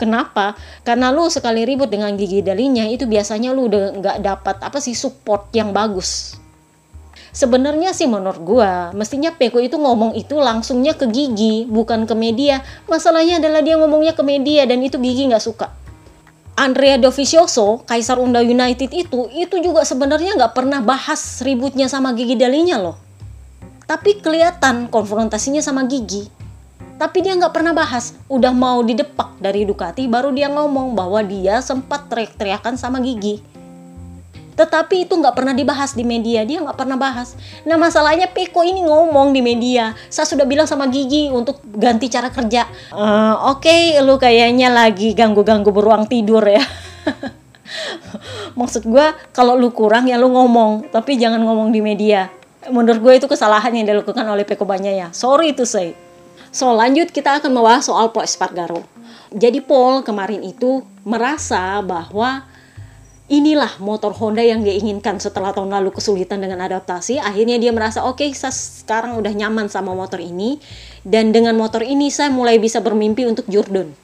Kenapa? 0.00 0.56
Karena 0.80 1.12
lu 1.12 1.28
sekali 1.28 1.68
ribut 1.68 1.92
dengan 1.92 2.16
gigi 2.16 2.40
dalinya 2.40 2.88
itu 2.88 3.04
biasanya 3.04 3.52
lu 3.52 3.68
udah 3.68 4.00
nggak 4.00 4.16
dapat 4.24 4.56
apa 4.64 4.80
sih 4.80 4.96
support 4.96 5.52
yang 5.52 5.76
bagus. 5.76 6.40
Sebenarnya 7.36 7.92
sih 7.92 8.08
menurut 8.08 8.40
gua, 8.40 8.96
mestinya 8.96 9.28
Peko 9.28 9.60
itu 9.60 9.76
ngomong 9.76 10.16
itu 10.16 10.40
langsungnya 10.40 10.96
ke 10.96 11.06
Gigi, 11.06 11.68
bukan 11.68 12.08
ke 12.08 12.16
media. 12.16 12.64
Masalahnya 12.90 13.38
adalah 13.38 13.60
dia 13.62 13.78
ngomongnya 13.78 14.16
ke 14.16 14.24
media 14.24 14.66
dan 14.66 14.82
itu 14.82 14.96
Gigi 14.98 15.28
nggak 15.30 15.44
suka. 15.44 15.68
Andrea 16.58 16.96
Dovizioso, 16.98 17.84
Kaisar 17.86 18.18
Unda 18.18 18.42
United 18.42 18.90
itu, 18.90 19.30
itu 19.36 19.56
juga 19.62 19.86
sebenarnya 19.86 20.34
nggak 20.34 20.56
pernah 20.56 20.82
bahas 20.82 21.44
ributnya 21.44 21.86
sama 21.86 22.16
Gigi 22.16 22.34
Dalinya 22.34 22.80
loh. 22.80 22.96
Tapi 23.84 24.18
kelihatan 24.18 24.90
konfrontasinya 24.90 25.62
sama 25.62 25.86
Gigi 25.86 26.39
tapi 27.00 27.24
dia 27.24 27.32
nggak 27.32 27.56
pernah 27.56 27.72
bahas. 27.72 28.12
Udah 28.28 28.52
mau 28.52 28.84
didepak 28.84 29.40
dari 29.40 29.64
Ducati 29.64 30.04
baru 30.04 30.36
dia 30.36 30.52
ngomong 30.52 30.92
bahwa 30.92 31.24
dia 31.24 31.64
sempat 31.64 32.12
teriak-teriakan 32.12 32.76
sama 32.76 33.00
Gigi. 33.00 33.40
Tetapi 34.52 35.08
itu 35.08 35.16
nggak 35.16 35.32
pernah 35.32 35.56
dibahas 35.56 35.96
di 35.96 36.04
media 36.04 36.44
dia 36.44 36.60
nggak 36.60 36.76
pernah 36.76 37.00
bahas. 37.00 37.32
Nah 37.64 37.80
masalahnya 37.80 38.28
Peko 38.28 38.60
ini 38.60 38.84
ngomong 38.84 39.32
di 39.32 39.40
media. 39.40 39.96
Saya 40.12 40.28
sudah 40.28 40.44
bilang 40.44 40.68
sama 40.68 40.92
Gigi 40.92 41.32
untuk 41.32 41.64
ganti 41.72 42.12
cara 42.12 42.28
kerja. 42.28 42.68
Uh, 42.92 43.56
oke 43.56 43.64
okay, 43.64 43.96
lu 44.04 44.20
kayaknya 44.20 44.68
lagi 44.68 45.16
ganggu-ganggu 45.16 45.72
beruang 45.72 46.04
tidur 46.04 46.44
ya. 46.44 46.60
Maksud 48.60 48.84
gue 48.84 49.06
kalau 49.32 49.56
lu 49.56 49.72
kurang 49.72 50.04
ya 50.04 50.20
lu 50.20 50.28
ngomong 50.28 50.92
tapi 50.92 51.16
jangan 51.16 51.40
ngomong 51.40 51.72
di 51.72 51.80
media. 51.80 52.28
Menurut 52.68 53.00
gue 53.00 53.12
itu 53.16 53.24
kesalahan 53.24 53.72
yang 53.72 53.88
dilakukan 53.88 54.28
oleh 54.28 54.44
Peko 54.44 54.68
Banya 54.68 54.92
ya 54.92 55.08
sorry 55.16 55.56
to 55.56 55.64
say 55.64 55.96
So 56.50 56.74
lanjut 56.74 57.14
kita 57.14 57.38
akan 57.38 57.54
membahas 57.54 57.86
soal 57.86 58.10
Paul 58.10 58.26
Espargaro. 58.26 58.82
Jadi 59.30 59.62
Paul 59.62 60.02
kemarin 60.02 60.42
itu 60.42 60.82
merasa 61.06 61.78
bahwa 61.86 62.42
inilah 63.30 63.78
motor 63.78 64.10
Honda 64.10 64.42
yang 64.42 64.66
dia 64.66 64.74
inginkan 64.74 65.22
setelah 65.22 65.54
tahun 65.54 65.70
lalu 65.70 65.94
kesulitan 65.94 66.42
dengan 66.42 66.58
adaptasi. 66.66 67.22
Akhirnya 67.22 67.54
dia 67.62 67.70
merasa 67.70 68.02
oke 68.02 68.26
okay, 68.26 68.34
saya 68.34 68.50
sekarang 68.50 69.14
udah 69.22 69.30
nyaman 69.30 69.70
sama 69.70 69.94
motor 69.94 70.18
ini 70.18 70.58
dan 71.06 71.30
dengan 71.30 71.54
motor 71.54 71.86
ini 71.86 72.10
saya 72.10 72.34
mulai 72.34 72.58
bisa 72.58 72.82
bermimpi 72.82 73.22
untuk 73.30 73.46
Jordan. 73.46 73.94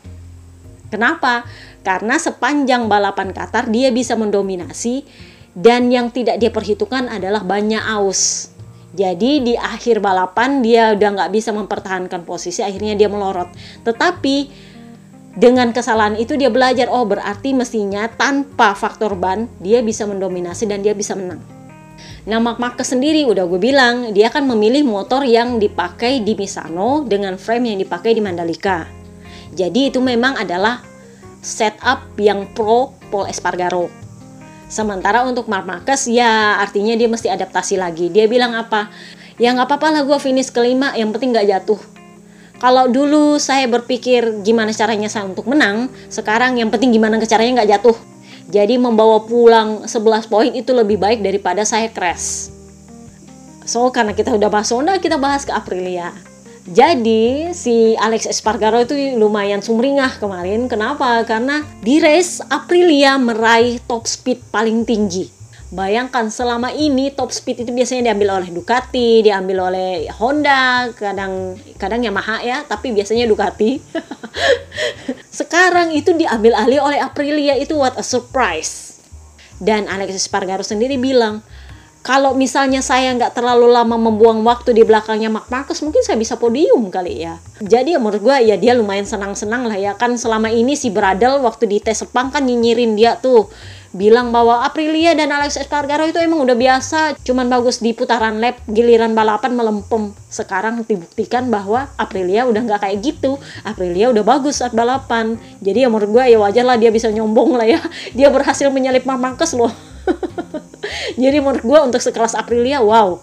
Kenapa? 0.87 1.43
Karena 1.83 2.15
sepanjang 2.15 2.87
balapan 2.87 3.35
Qatar 3.35 3.67
dia 3.67 3.91
bisa 3.91 4.15
mendominasi 4.15 5.03
dan 5.59 5.91
yang 5.91 6.15
tidak 6.15 6.39
dia 6.39 6.55
perhitungkan 6.55 7.11
adalah 7.11 7.43
banyak 7.43 7.83
aus. 7.83 8.55
Jadi 8.97 9.45
di 9.45 9.55
akhir 9.55 10.01
balapan 10.01 10.65
dia 10.65 10.97
udah 10.97 11.09
nggak 11.21 11.31
bisa 11.37 11.53
mempertahankan 11.53 12.25
posisi, 12.25 12.65
akhirnya 12.65 12.97
dia 12.97 13.13
melorot. 13.13 13.53
Tetapi 13.85 14.37
dengan 15.37 15.69
kesalahan 15.77 16.17
itu 16.17 16.33
dia 16.41 16.49
belajar, 16.49 16.89
oh 16.89 17.05
berarti 17.05 17.53
mestinya 17.53 18.09
tanpa 18.09 18.73
faktor 18.73 19.13
ban 19.21 19.53
dia 19.61 19.85
bisa 19.85 20.09
mendominasi 20.09 20.65
dan 20.65 20.81
dia 20.81 20.97
bisa 20.97 21.13
menang. 21.13 21.45
Nah 22.25 22.41
Mark 22.41 22.57
Marquez 22.57 22.89
sendiri 22.89 23.29
udah 23.29 23.45
gue 23.45 23.61
bilang 23.61 24.17
dia 24.17 24.33
akan 24.33 24.49
memilih 24.57 24.83
motor 24.89 25.23
yang 25.29 25.61
dipakai 25.61 26.25
di 26.25 26.33
Misano 26.33 27.05
dengan 27.05 27.37
frame 27.37 27.77
yang 27.77 27.79
dipakai 27.85 28.17
di 28.17 28.25
Mandalika. 28.25 28.89
Jadi 29.53 29.93
itu 29.93 30.01
memang 30.01 30.41
adalah 30.41 30.81
setup 31.45 32.17
yang 32.17 32.49
pro 32.57 32.97
Paul 33.13 33.29
Espargaro. 33.29 34.06
Sementara 34.67 35.23
untuk 35.23 35.47
Mark 35.47 35.63
Marquez 35.63 36.11
ya 36.11 36.59
artinya 36.59 36.99
dia 36.99 37.07
mesti 37.07 37.31
adaptasi 37.31 37.79
lagi. 37.79 38.11
Dia 38.11 38.27
bilang 38.27 38.55
apa? 38.59 38.91
Ya 39.39 39.55
nggak 39.55 39.69
apa-apa 39.71 39.89
lah 39.95 40.03
gue 40.03 40.19
finish 40.19 40.51
kelima, 40.51 40.97
yang 40.99 41.15
penting 41.15 41.31
nggak 41.31 41.47
jatuh. 41.47 41.79
Kalau 42.57 42.89
dulu 42.89 43.37
saya 43.37 43.69
berpikir 43.69 44.41
gimana 44.41 44.73
caranya 44.73 45.13
saya 45.13 45.29
untuk 45.29 45.45
menang, 45.45 45.93
sekarang 46.09 46.57
yang 46.57 46.73
penting 46.73 46.89
gimana 46.89 47.21
caranya 47.23 47.63
nggak 47.63 47.71
jatuh. 47.79 47.97
Jadi 48.49 48.79
membawa 48.81 49.23
pulang 49.27 49.85
11 49.85 50.31
poin 50.31 50.51
itu 50.55 50.73
lebih 50.73 50.97
baik 50.97 51.21
daripada 51.21 51.67
saya 51.69 51.93
crash. 51.93 52.49
So 53.67 53.91
karena 53.91 54.15
kita 54.15 54.33
udah 54.33 54.49
bahas 54.49 54.71
Honda, 54.73 54.97
kita 55.03 55.19
bahas 55.19 55.43
ke 55.45 55.53
Aprilia. 55.53 56.15
Jadi 56.67 57.55
si 57.55 57.95
Alex 57.95 58.27
Espargaro 58.27 58.83
itu 58.83 58.99
lumayan 59.15 59.63
sumringah 59.63 60.19
kemarin. 60.19 60.67
Kenapa? 60.67 61.23
Karena 61.23 61.63
di 61.79 62.03
race 62.03 62.43
Aprilia 62.51 63.15
meraih 63.23 63.79
top 63.87 64.11
speed 64.11 64.43
paling 64.51 64.83
tinggi. 64.83 65.31
Bayangkan 65.71 66.31
selama 66.31 66.71
ini 66.71 67.11
top 67.15 67.35
speed 67.35 67.67
itu 67.67 67.71
biasanya 67.75 68.11
diambil 68.11 68.39
oleh 68.39 68.51
Ducati, 68.55 69.23
diambil 69.23 69.67
oleh 69.71 70.07
Honda, 70.15 70.91
kadang 70.95 71.59
kadang 71.75 72.03
Yamaha 72.07 72.43
ya, 72.43 72.63
tapi 72.67 72.95
biasanya 72.95 73.27
Ducati. 73.27 73.83
Sekarang 75.39 75.91
itu 75.91 76.15
diambil 76.15 76.55
alih 76.55 76.83
oleh 76.83 76.99
Aprilia 77.03 77.59
itu 77.59 77.75
what 77.79 77.99
a 77.99 78.03
surprise. 78.07 79.03
Dan 79.59 79.91
Alex 79.91 80.15
Espargaro 80.15 80.63
sendiri 80.63 80.99
bilang, 81.03 81.43
kalau 82.07 82.39
misalnya 82.39 82.87
saya 82.87 83.11
nggak 83.19 83.35
terlalu 83.35 83.67
lama 83.67 83.99
membuang 83.99 84.47
waktu 84.47 84.79
di 84.79 84.87
belakangnya 84.87 85.27
Mark 85.27 85.51
Marcus 85.51 85.83
mungkin 85.83 86.07
saya 86.07 86.15
bisa 86.15 86.39
podium 86.39 86.87
kali 86.87 87.27
ya. 87.27 87.43
Jadi 87.59 87.93
ya 87.93 87.99
menurut 87.99 88.23
gue 88.23 88.37
ya 88.47 88.55
dia 88.55 88.79
lumayan 88.79 89.03
senang-senang 89.03 89.67
lah 89.67 89.75
ya. 89.75 89.99
Kan 89.99 90.15
selama 90.15 90.47
ini 90.47 90.79
si 90.79 90.95
Bradel 90.95 91.43
waktu 91.43 91.67
di 91.67 91.83
tes 91.83 91.99
Sepang 91.99 92.31
kan 92.31 92.47
nyinyirin 92.47 92.95
dia 92.95 93.19
tuh. 93.19 93.51
Bilang 93.91 94.31
bahwa 94.31 94.63
Aprilia 94.63 95.19
dan 95.19 95.35
Alex 95.35 95.59
Espargaro 95.59 96.07
itu 96.07 96.23
emang 96.23 96.47
udah 96.47 96.55
biasa 96.55 97.19
cuman 97.27 97.51
bagus 97.51 97.83
di 97.83 97.91
putaran 97.91 98.39
lap 98.39 98.63
giliran 98.71 99.11
balapan 99.19 99.59
melempem. 99.59 100.15
Sekarang 100.31 100.87
dibuktikan 100.87 101.51
bahwa 101.51 101.91
Aprilia 101.99 102.47
udah 102.47 102.71
nggak 102.71 102.87
kayak 102.87 103.03
gitu. 103.03 103.35
Aprilia 103.67 104.15
udah 104.15 104.23
bagus 104.23 104.63
saat 104.63 104.71
balapan. 104.79 105.43
Jadi 105.59 105.83
ya 105.83 105.91
menurut 105.91 106.23
gue 106.23 106.25
ya 106.31 106.39
wajar 106.39 106.63
lah 106.63 106.79
dia 106.79 106.95
bisa 106.95 107.11
nyombong 107.11 107.59
lah 107.59 107.67
ya. 107.67 107.83
Dia 108.15 108.31
berhasil 108.31 108.71
menyalip 108.71 109.03
Mark 109.03 109.19
Marcus 109.19 109.59
loh 109.59 109.75
Jadi 111.23 111.39
menurut 111.43 111.65
gue 111.65 111.79
untuk 111.93 112.01
sekelas 112.03 112.37
Aprilia 112.37 112.83
wow. 112.83 113.19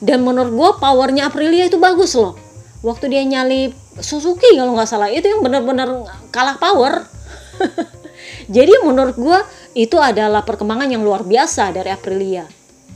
Dan 0.00 0.22
menurut 0.22 0.52
gue 0.52 0.70
powernya 0.80 1.28
Aprilia 1.32 1.68
itu 1.68 1.80
bagus 1.80 2.12
loh. 2.14 2.36
Waktu 2.84 3.10
dia 3.12 3.22
nyalip 3.24 3.72
Suzuki 3.96 4.60
kalau 4.60 4.76
nggak 4.76 4.88
salah 4.88 5.08
itu 5.08 5.24
yang 5.24 5.40
benar-benar 5.40 5.88
kalah 6.28 6.60
power. 6.60 7.08
Jadi 8.56 8.72
menurut 8.84 9.16
gue 9.16 9.38
itu 9.72 9.96
adalah 9.96 10.44
perkembangan 10.44 10.88
yang 10.92 11.02
luar 11.02 11.24
biasa 11.24 11.72
dari 11.72 11.88
Aprilia. 11.88 12.44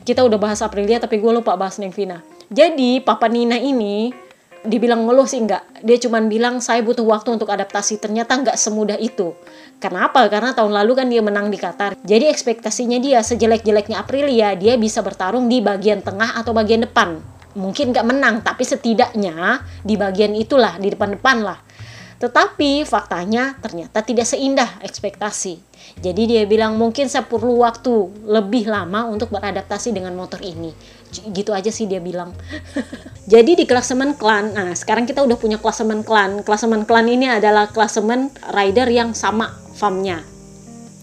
Kita 0.05 0.25
udah 0.25 0.37
bahas 0.37 0.61
Aprilia 0.61 1.01
tapi 1.01 1.17
gue 1.19 1.33
lupa 1.33 1.57
bahas 1.57 1.81
Nevina. 1.81 2.21
Jadi 2.51 3.01
Papa 3.01 3.31
Nina 3.31 3.57
ini 3.57 4.13
dibilang 4.65 5.09
ngeluh 5.09 5.25
sih 5.25 5.41
enggak. 5.41 5.65
Dia 5.81 5.97
cuma 5.97 6.21
bilang 6.21 6.61
saya 6.61 6.85
butuh 6.85 7.05
waktu 7.05 7.37
untuk 7.37 7.49
adaptasi. 7.49 7.97
Ternyata 7.97 8.37
nggak 8.41 8.57
semudah 8.57 8.99
itu. 9.01 9.33
Kenapa? 9.81 10.29
Karena 10.29 10.53
tahun 10.53 10.77
lalu 10.77 10.93
kan 10.93 11.07
dia 11.09 11.25
menang 11.25 11.49
di 11.49 11.57
Qatar. 11.57 11.97
Jadi 12.05 12.29
ekspektasinya 12.29 13.01
dia 13.01 13.25
sejelek-jeleknya 13.25 14.05
Aprilia, 14.05 14.53
dia 14.53 14.77
bisa 14.77 15.01
bertarung 15.01 15.49
di 15.49 15.65
bagian 15.65 16.05
tengah 16.05 16.37
atau 16.37 16.53
bagian 16.53 16.85
depan. 16.85 17.17
Mungkin 17.57 17.91
nggak 17.91 18.07
menang, 18.07 18.35
tapi 18.45 18.63
setidaknya 18.63 19.65
di 19.83 19.97
bagian 19.97 20.37
itulah, 20.37 20.77
di 20.77 20.93
depan-depan 20.93 21.37
lah. 21.41 21.59
Tetapi 22.21 22.85
faktanya 22.85 23.57
ternyata 23.65 24.05
tidak 24.05 24.29
seindah 24.29 24.85
ekspektasi. 24.85 25.57
Jadi 26.05 26.29
dia 26.29 26.45
bilang 26.45 26.77
mungkin 26.77 27.09
saya 27.09 27.25
perlu 27.25 27.65
waktu 27.65 28.29
lebih 28.29 28.69
lama 28.69 29.09
untuk 29.09 29.33
beradaptasi 29.33 29.97
dengan 29.97 30.13
motor 30.13 30.45
ini 30.45 31.00
gitu 31.11 31.51
aja 31.51 31.69
sih 31.69 31.91
dia 31.91 31.99
bilang. 31.99 32.31
Jadi 33.33 33.59
di 33.59 33.65
klasemen 33.67 34.15
klan 34.15 34.55
nah 34.55 34.71
sekarang 34.73 35.05
kita 35.05 35.23
udah 35.23 35.37
punya 35.37 35.59
klasemen 35.59 36.07
klan. 36.07 36.43
Klasemen 36.47 36.87
klan 36.87 37.11
ini 37.11 37.27
adalah 37.27 37.69
klasemen 37.71 38.31
rider 38.55 38.87
yang 38.91 39.13
sama 39.13 39.51
farmnya. 39.75 40.23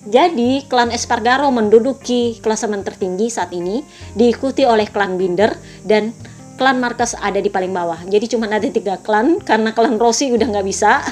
Jadi 0.08 0.64
klan 0.72 0.88
Espargaro 0.88 1.52
menduduki 1.52 2.40
klasemen 2.40 2.80
tertinggi 2.88 3.28
saat 3.28 3.52
ini 3.52 3.84
diikuti 4.16 4.64
oleh 4.64 4.88
klan 4.88 5.20
Binder 5.20 5.52
dan 5.84 6.16
klan 6.56 6.80
Marcus 6.80 7.12
ada 7.20 7.44
di 7.44 7.52
paling 7.52 7.76
bawah. 7.76 8.00
Jadi 8.08 8.32
cuma 8.32 8.48
ada 8.48 8.64
tiga 8.64 8.96
klan 9.04 9.44
karena 9.44 9.76
klan 9.76 10.00
Rossi 10.00 10.32
udah 10.32 10.48
nggak 10.48 10.68
bisa. 10.68 11.04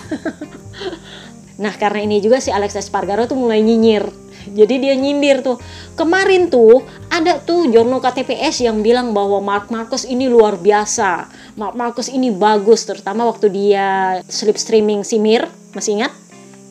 Nah 1.56 1.72
karena 1.80 2.04
ini 2.04 2.20
juga 2.20 2.44
si 2.44 2.52
Alex 2.52 2.76
Espargaro 2.76 3.32
tuh 3.32 3.40
mulai 3.40 3.64
nyinyir 3.64 4.12
jadi 4.52 4.76
dia 4.78 4.94
nyindir 4.94 5.42
tuh. 5.42 5.58
Kemarin 5.98 6.52
tuh 6.52 6.86
ada 7.10 7.42
tuh 7.42 7.72
jurnal 7.72 8.04
KTPS 8.04 8.62
yang 8.66 8.84
bilang 8.86 9.16
bahwa 9.16 9.42
Mark 9.42 9.72
Marcus 9.74 10.06
ini 10.06 10.30
luar 10.30 10.62
biasa. 10.62 11.30
Mark 11.58 11.74
Marcus 11.74 12.12
ini 12.12 12.30
bagus 12.30 12.86
terutama 12.86 13.26
waktu 13.26 13.50
dia 13.50 14.20
slip 14.30 14.60
streaming 14.60 15.02
Simir, 15.02 15.50
masih 15.74 16.04
ingat? 16.04 16.14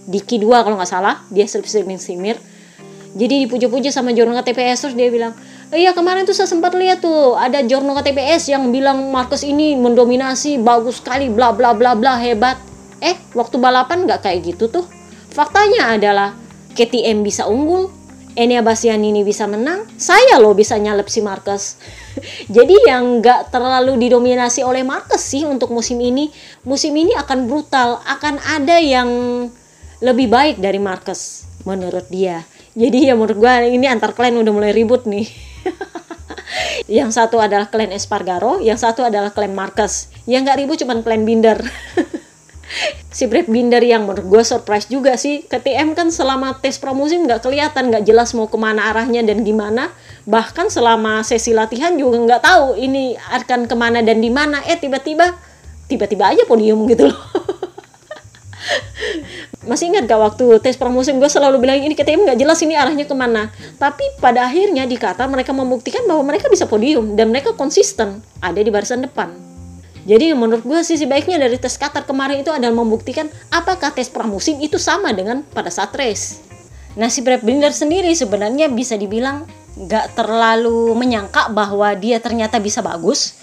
Di 0.05 0.21
Q2 0.21 0.47
kalau 0.63 0.77
nggak 0.77 0.91
salah, 0.91 1.25
dia 1.33 1.49
slip 1.49 1.67
streaming 1.67 1.99
Simir. 1.99 2.39
jadi 3.15 3.47
dipuji-puji 3.47 3.95
sama 3.95 4.11
jurnal 4.11 4.43
KTPS 4.43 4.79
terus 4.85 4.95
dia 4.99 5.07
bilang 5.07 5.33
iya 5.71 5.95
kemarin 5.95 6.27
tuh 6.27 6.35
saya 6.35 6.51
sempat 6.51 6.75
lihat 6.75 7.01
tuh 7.01 7.39
ada 7.39 7.63
jurnal 7.63 7.95
KTPS 8.03 8.51
yang 8.51 8.75
bilang 8.75 9.15
Marcus 9.15 9.47
ini 9.47 9.79
mendominasi 9.79 10.59
bagus 10.59 10.99
sekali 10.99 11.31
bla 11.31 11.55
bla 11.55 11.73
bla 11.73 11.95
bla 11.95 12.19
hebat 12.19 12.59
eh 12.99 13.15
waktu 13.33 13.57
balapan 13.63 14.05
nggak 14.05 14.27
kayak 14.27 14.55
gitu 14.55 14.67
tuh 14.67 14.85
faktanya 15.31 15.95
adalah 15.95 16.35
KTM 16.75 17.23
bisa 17.23 17.47
unggul 17.47 17.91
Enia 18.35 18.67
Bastianini 18.67 19.23
bisa 19.23 19.47
menang, 19.47 19.87
saya 19.95 20.43
loh 20.43 20.59
bisa 20.59 20.75
nyalep 20.75 21.07
si 21.07 21.23
Marcus. 21.23 21.79
Jadi 22.55 22.75
yang 22.83 23.23
nggak 23.23 23.55
terlalu 23.55 23.95
didominasi 23.95 24.67
oleh 24.67 24.83
Marcus 24.83 25.23
sih 25.23 25.47
untuk 25.47 25.71
musim 25.71 26.03
ini. 26.03 26.35
Musim 26.67 26.99
ini 26.99 27.15
akan 27.15 27.47
brutal, 27.47 28.03
akan 28.03 28.43
ada 28.43 28.83
yang 28.83 29.07
lebih 30.03 30.27
baik 30.27 30.59
dari 30.59 30.83
Marcus 30.83 31.47
menurut 31.63 32.11
dia. 32.11 32.43
Jadi 32.75 33.07
ya 33.07 33.15
menurut 33.15 33.39
gue 33.39 33.53
ini 33.71 33.87
antar 33.87 34.11
klan 34.19 34.35
udah 34.35 34.51
mulai 34.51 34.75
ribut 34.75 35.07
nih. 35.07 35.31
yang 36.99 37.15
satu 37.15 37.39
adalah 37.39 37.71
klan 37.71 37.95
Espargaro, 37.95 38.59
yang 38.59 38.75
satu 38.75 39.07
adalah 39.07 39.31
klan 39.31 39.55
Marcus. 39.55 40.11
Yang 40.27 40.51
nggak 40.51 40.59
ribut 40.59 40.77
cuma 40.83 40.99
klan 41.07 41.23
Binder. 41.23 41.63
si 43.17 43.25
Brad 43.31 43.47
Binder 43.47 43.81
yang 43.83 44.07
menurut 44.07 44.27
gue 44.27 44.43
surprise 44.45 44.87
juga 44.91 45.17
sih. 45.19 45.47
KTM 45.47 45.95
kan 45.95 46.11
selama 46.11 46.59
tes 46.59 46.79
pramusim 46.79 47.27
nggak 47.27 47.45
kelihatan 47.45 47.91
nggak 47.91 48.05
jelas 48.07 48.35
mau 48.35 48.47
ke 48.51 48.59
mana 48.59 48.91
arahnya 48.91 49.23
dan 49.25 49.43
gimana. 49.47 49.91
Bahkan 50.27 50.71
selama 50.71 51.23
sesi 51.23 51.55
latihan 51.55 51.95
juga 51.95 52.19
nggak 52.21 52.43
tahu 52.43 52.67
ini 52.79 53.15
akan 53.19 53.67
ke 53.71 53.75
mana 53.77 54.03
dan 54.03 54.21
di 54.21 54.31
mana. 54.31 54.63
Eh 54.67 54.79
tiba-tiba 54.79 55.35
tiba-tiba 55.87 56.33
aja 56.33 56.43
podium 56.49 56.87
gitu 56.89 57.11
loh. 57.11 57.21
Masih 59.65 59.89
ingat 59.89 60.05
gak 60.05 60.21
waktu 60.21 60.61
tes 60.61 60.77
pramusim 60.77 61.17
gue 61.17 61.29
selalu 61.29 61.57
bilang 61.65 61.81
ini 61.81 61.97
KTM 61.97 62.29
nggak 62.29 62.37
jelas 62.37 62.61
ini 62.61 62.77
arahnya 62.77 63.09
ke 63.09 63.17
mana. 63.17 63.49
Tapi 63.81 64.05
pada 64.21 64.45
akhirnya 64.45 64.85
di 64.85 65.01
Qatar 65.01 65.25
mereka 65.25 65.57
membuktikan 65.57 66.05
bahwa 66.05 66.21
mereka 66.21 66.53
bisa 66.53 66.69
podium 66.69 67.17
dan 67.17 67.33
mereka 67.33 67.57
konsisten 67.57 68.21
ada 68.45 68.61
di 68.61 68.69
barisan 68.69 69.01
depan 69.09 69.54
jadi 70.05 70.37
menurut 70.37 70.69
gue 70.69 70.81
sisi 70.85 71.09
baiknya 71.09 71.41
dari 71.41 71.57
tes 71.57 71.81
Qatar 71.81 72.05
kemarin 72.05 72.45
itu 72.45 72.53
adalah 72.53 72.77
membuktikan 72.77 73.25
apakah 73.49 73.89
tes 73.89 74.13
pramusim 74.13 74.61
itu 74.61 74.77
sama 74.77 75.17
dengan 75.17 75.41
pada 75.41 75.73
saat 75.73 75.97
race. 75.97 76.45
Nah 77.01 77.09
si 77.09 77.25
Brad 77.25 77.41
Binder 77.41 77.73
sendiri 77.73 78.13
sebenarnya 78.13 78.69
bisa 78.69 79.01
dibilang 79.01 79.49
gak 79.89 80.15
terlalu 80.15 80.93
menyangka 80.93 81.49
bahwa 81.51 81.91
dia 81.97 82.21
ternyata 82.21 82.61
bisa 82.61 82.85
bagus 82.85 83.41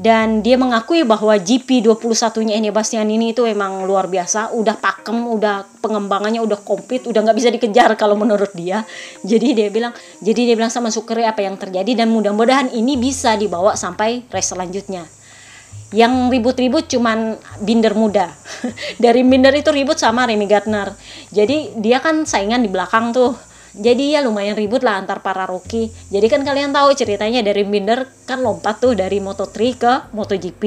dan 0.00 0.40
dia 0.40 0.56
mengakui 0.56 1.04
bahwa 1.04 1.36
GP 1.36 1.84
21-nya 1.84 2.56
Eni 2.56 2.72
Bastian 2.72 3.04
ini 3.12 3.36
itu 3.36 3.44
emang 3.44 3.84
luar 3.84 4.08
biasa, 4.08 4.56
udah 4.56 4.80
pakem, 4.80 5.28
udah 5.28 5.68
pengembangannya 5.84 6.40
udah 6.40 6.64
komplit, 6.64 7.04
udah 7.04 7.20
nggak 7.20 7.36
bisa 7.36 7.52
dikejar 7.52 7.92
kalau 8.00 8.16
menurut 8.16 8.48
dia. 8.56 8.88
Jadi 9.20 9.52
dia 9.52 9.68
bilang, 9.68 9.92
jadi 10.24 10.48
dia 10.48 10.56
bilang 10.56 10.72
sama 10.72 10.88
Sukri 10.88 11.28
apa 11.28 11.44
yang 11.44 11.60
terjadi 11.60 11.92
dan 11.92 12.08
mudah-mudahan 12.08 12.72
ini 12.72 12.96
bisa 12.96 13.36
dibawa 13.36 13.76
sampai 13.76 14.24
race 14.32 14.56
selanjutnya 14.56 15.19
yang 15.90 16.30
ribut-ribut 16.30 16.86
cuman 16.86 17.34
Binder 17.62 17.94
muda. 17.98 18.30
Dari 19.02 19.26
Binder 19.26 19.54
itu 19.54 19.74
ribut 19.74 19.98
sama 19.98 20.26
Remy 20.26 20.46
Gardner. 20.46 20.94
Jadi 21.34 21.78
dia 21.82 21.98
kan 21.98 22.22
saingan 22.22 22.62
di 22.62 22.70
belakang 22.70 23.10
tuh 23.10 23.34
jadi 23.76 24.18
ya 24.18 24.20
lumayan 24.26 24.58
ribut 24.58 24.82
lah 24.82 24.98
antar 24.98 25.22
para 25.22 25.46
rookie. 25.46 25.90
Jadi 26.10 26.26
kan 26.26 26.42
kalian 26.42 26.74
tahu 26.74 26.90
ceritanya 26.98 27.44
dari 27.44 27.62
Binder 27.62 28.06
kan 28.26 28.42
lompat 28.42 28.82
tuh 28.82 28.98
dari 28.98 29.22
Moto3 29.22 29.56
ke 29.78 29.92
MotoGP 30.14 30.62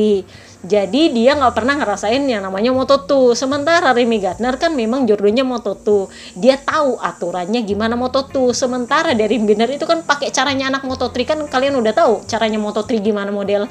jadi 0.64 1.12
dia 1.12 1.36
nggak 1.36 1.60
pernah 1.60 1.76
ngerasain 1.76 2.24
yang 2.24 2.48
namanya 2.48 2.72
Moto2 2.72 3.36
sementara 3.36 3.92
Remy 3.92 4.24
Gardner 4.24 4.56
kan 4.56 4.72
memang 4.72 5.04
jodohnya 5.04 5.44
Moto2 5.44 6.08
dia 6.40 6.56
tahu 6.56 6.96
aturannya 7.04 7.68
gimana 7.68 8.00
Moto2 8.00 8.56
sementara 8.56 9.12
dari 9.12 9.44
Binder 9.44 9.68
itu 9.68 9.84
kan 9.84 10.08
pakai 10.08 10.32
caranya 10.32 10.72
anak 10.72 10.88
Moto3 10.88 11.16
kan 11.28 11.40
kalian 11.52 11.76
udah 11.76 11.92
tahu 11.92 12.24
caranya 12.32 12.64
Moto3 12.64 13.04
gimana 13.04 13.36
model. 13.36 13.68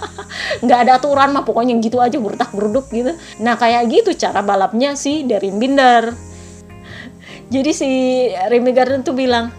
Nggak 0.64 0.78
ada 0.88 0.92
aturan 0.96 1.36
mah 1.36 1.44
pokoknya 1.44 1.76
gitu 1.84 2.00
aja 2.00 2.16
bertak 2.16 2.48
berduk 2.56 2.88
gitu. 2.88 3.12
Nah 3.36 3.60
kayak 3.60 3.92
gitu 3.92 4.16
cara 4.16 4.40
balapnya 4.40 4.96
sih 4.96 5.28
dari 5.28 5.52
Binder 5.52 6.31
jadi 7.52 7.70
si 7.76 7.90
Remy 8.32 8.72
Garden 8.72 9.04
tuh 9.04 9.12
bilang 9.12 9.52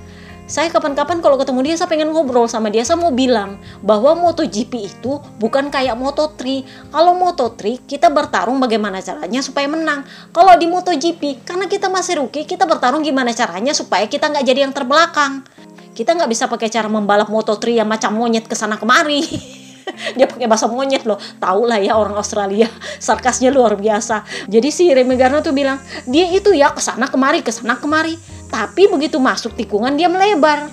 saya 0.43 0.67
kapan-kapan 0.67 1.23
kalau 1.23 1.39
ketemu 1.39 1.71
dia 1.71 1.75
saya 1.79 1.87
pengen 1.87 2.11
ngobrol 2.11 2.51
sama 2.51 2.67
dia. 2.67 2.83
Saya 2.83 2.99
mau 2.99 3.15
bilang 3.15 3.55
bahwa 3.79 4.11
MotoGP 4.11 4.73
itu 4.75 5.15
bukan 5.39 5.71
kayak 5.71 5.95
Moto3. 5.95 6.67
Kalau 6.91 7.15
Moto3 7.15 7.79
kita 7.87 8.11
bertarung 8.11 8.59
bagaimana 8.59 8.99
caranya 8.99 9.39
supaya 9.39 9.71
menang. 9.71 10.03
Kalau 10.35 10.51
di 10.59 10.67
MotoGP 10.67 11.47
karena 11.47 11.65
kita 11.71 11.87
masih 11.87 12.19
rookie 12.19 12.43
kita 12.43 12.67
bertarung 12.67 13.07
gimana 13.07 13.31
caranya 13.31 13.71
supaya 13.71 14.03
kita 14.03 14.27
nggak 14.27 14.43
jadi 14.43 14.59
yang 14.67 14.75
terbelakang. 14.75 15.47
Kita 15.95 16.11
nggak 16.11 16.27
bisa 16.27 16.51
pakai 16.51 16.67
cara 16.67 16.91
membalap 16.91 17.31
Moto3 17.31 17.79
yang 17.79 17.87
macam 17.87 18.11
monyet 18.11 18.43
ke 18.43 18.57
sana 18.57 18.75
kemari 18.75 19.23
dia 20.17 20.25
pakai 20.25 20.47
bahasa 20.47 20.69
monyet 20.69 21.03
loh. 21.07 21.17
Tau 21.37 21.63
lah 21.67 21.79
ya 21.79 21.97
orang 21.97 22.15
Australia. 22.17 22.67
Sarkasnya 23.05 23.49
luar 23.53 23.75
biasa. 23.75 24.23
Jadi 24.47 24.69
si 24.69 24.89
Remy 24.89 25.15
Gardner 25.15 25.43
tuh 25.43 25.55
bilang 25.55 25.79
dia 26.07 26.27
itu 26.31 26.51
ya 26.55 26.71
ke 26.71 26.81
sana 26.81 27.07
kemari 27.07 27.43
ke 27.43 27.51
sana 27.51 27.77
kemari. 27.77 28.17
Tapi 28.49 28.89
begitu 28.89 29.17
masuk 29.17 29.57
tikungan 29.57 29.95
dia 29.97 30.07
melebar. 30.07 30.69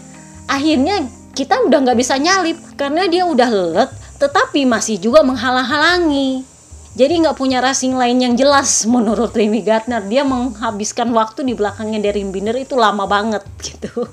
Akhirnya 0.50 1.06
kita 1.32 1.62
udah 1.62 1.78
nggak 1.86 1.98
bisa 1.98 2.18
nyalip 2.18 2.58
karena 2.74 3.06
dia 3.06 3.24
udah 3.24 3.48
lelet 3.48 3.90
tetapi 4.20 4.68
masih 4.68 5.00
juga 5.00 5.24
menghalang-halangi. 5.24 6.44
Jadi 6.90 7.22
nggak 7.22 7.38
punya 7.38 7.62
racing 7.62 7.94
lain 7.94 8.18
yang 8.20 8.34
jelas 8.36 8.84
menurut 8.84 9.32
Remy 9.32 9.62
Gardner. 9.64 10.04
Dia 10.04 10.26
menghabiskan 10.26 11.08
waktu 11.14 11.46
di 11.46 11.54
belakangnya 11.56 12.10
dari 12.10 12.26
Binder 12.26 12.52
itu 12.58 12.74
lama 12.76 13.06
banget 13.08 13.46
gitu 13.66 14.04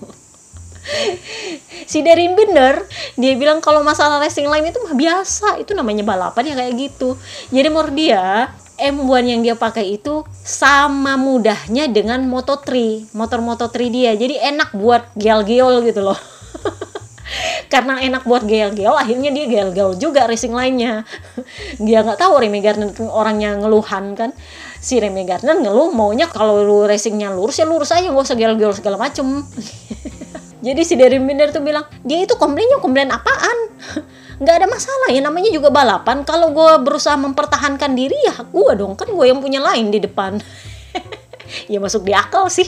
si 1.87 2.03
Derin 2.03 2.35
Binder 2.35 2.83
dia 3.15 3.33
bilang 3.35 3.59
kalau 3.63 3.83
masalah 3.83 4.19
racing 4.19 4.47
line 4.47 4.71
itu 4.71 4.79
mah 4.83 4.95
biasa. 4.95 5.59
Itu 5.61 5.75
namanya 5.75 6.03
balapan 6.03 6.53
ya 6.53 6.55
kayak 6.55 6.73
gitu. 6.77 7.15
Jadi 7.51 7.67
menurut 7.67 7.95
dia 7.95 8.51
M1 8.77 9.25
yang 9.25 9.41
dia 9.41 9.55
pakai 9.57 9.97
itu 9.97 10.21
sama 10.45 11.17
mudahnya 11.17 11.89
dengan 11.89 12.21
Moto3 12.29 12.69
motor 13.17 13.41
Moto3 13.41 13.75
dia. 13.89 14.11
Jadi 14.13 14.37
enak 14.37 14.77
buat 14.77 15.17
geol-geol 15.17 15.81
gitu 15.81 16.05
loh. 16.05 16.17
Karena 17.73 17.99
enak 17.99 18.23
buat 18.23 18.45
geol-geol 18.47 18.95
akhirnya 18.95 19.33
dia 19.33 19.49
geol-geol 19.49 19.97
juga 19.99 20.29
racing 20.29 20.55
lainnya. 20.55 21.03
Dia 21.85 21.99
nggak 22.05 22.21
tahu 22.21 22.39
Remy 22.39 22.59
Gardner 22.63 22.89
orangnya 23.11 23.59
ngeluhan 23.59 24.15
kan. 24.15 24.31
Si 24.79 24.95
Remy 25.01 25.27
Gardner 25.27 25.57
ngeluh 25.59 25.91
maunya 25.91 26.29
kalau 26.29 26.85
racingnya 26.87 27.33
lurus 27.33 27.59
ya 27.59 27.65
lurus 27.67 27.91
aja 27.91 28.07
gak 28.07 28.23
usah 28.23 28.37
geol-geol 28.37 28.71
segala 28.77 28.95
macem 28.95 29.25
jadi 30.57 30.81
si 30.81 30.97
Darren 30.97 31.23
Binder 31.25 31.53
tuh 31.53 31.61
bilang 31.61 31.85
dia 32.01 32.25
itu 32.25 32.33
komplainnya 32.35 32.81
komplain 32.81 33.13
apaan? 33.13 33.57
Nggak 34.41 34.55
ada 34.61 34.67
masalah 34.69 35.09
ya 35.13 35.21
namanya 35.21 35.49
juga 35.49 35.69
balapan. 35.73 36.21
Kalau 36.25 36.53
gue 36.53 36.71
berusaha 36.85 37.17
mempertahankan 37.17 37.93
diri 37.97 38.17
ya 38.25 38.37
gue 38.41 38.71
dong. 38.77 38.93
Kan 38.97 39.09
gue 39.13 39.25
yang 39.25 39.41
punya 39.41 39.61
lain 39.61 39.89
di 39.93 40.01
depan. 40.01 40.37
Ya 41.71 41.79
masuk 41.79 42.03
di 42.03 42.11
akal 42.11 42.51
sih 42.51 42.67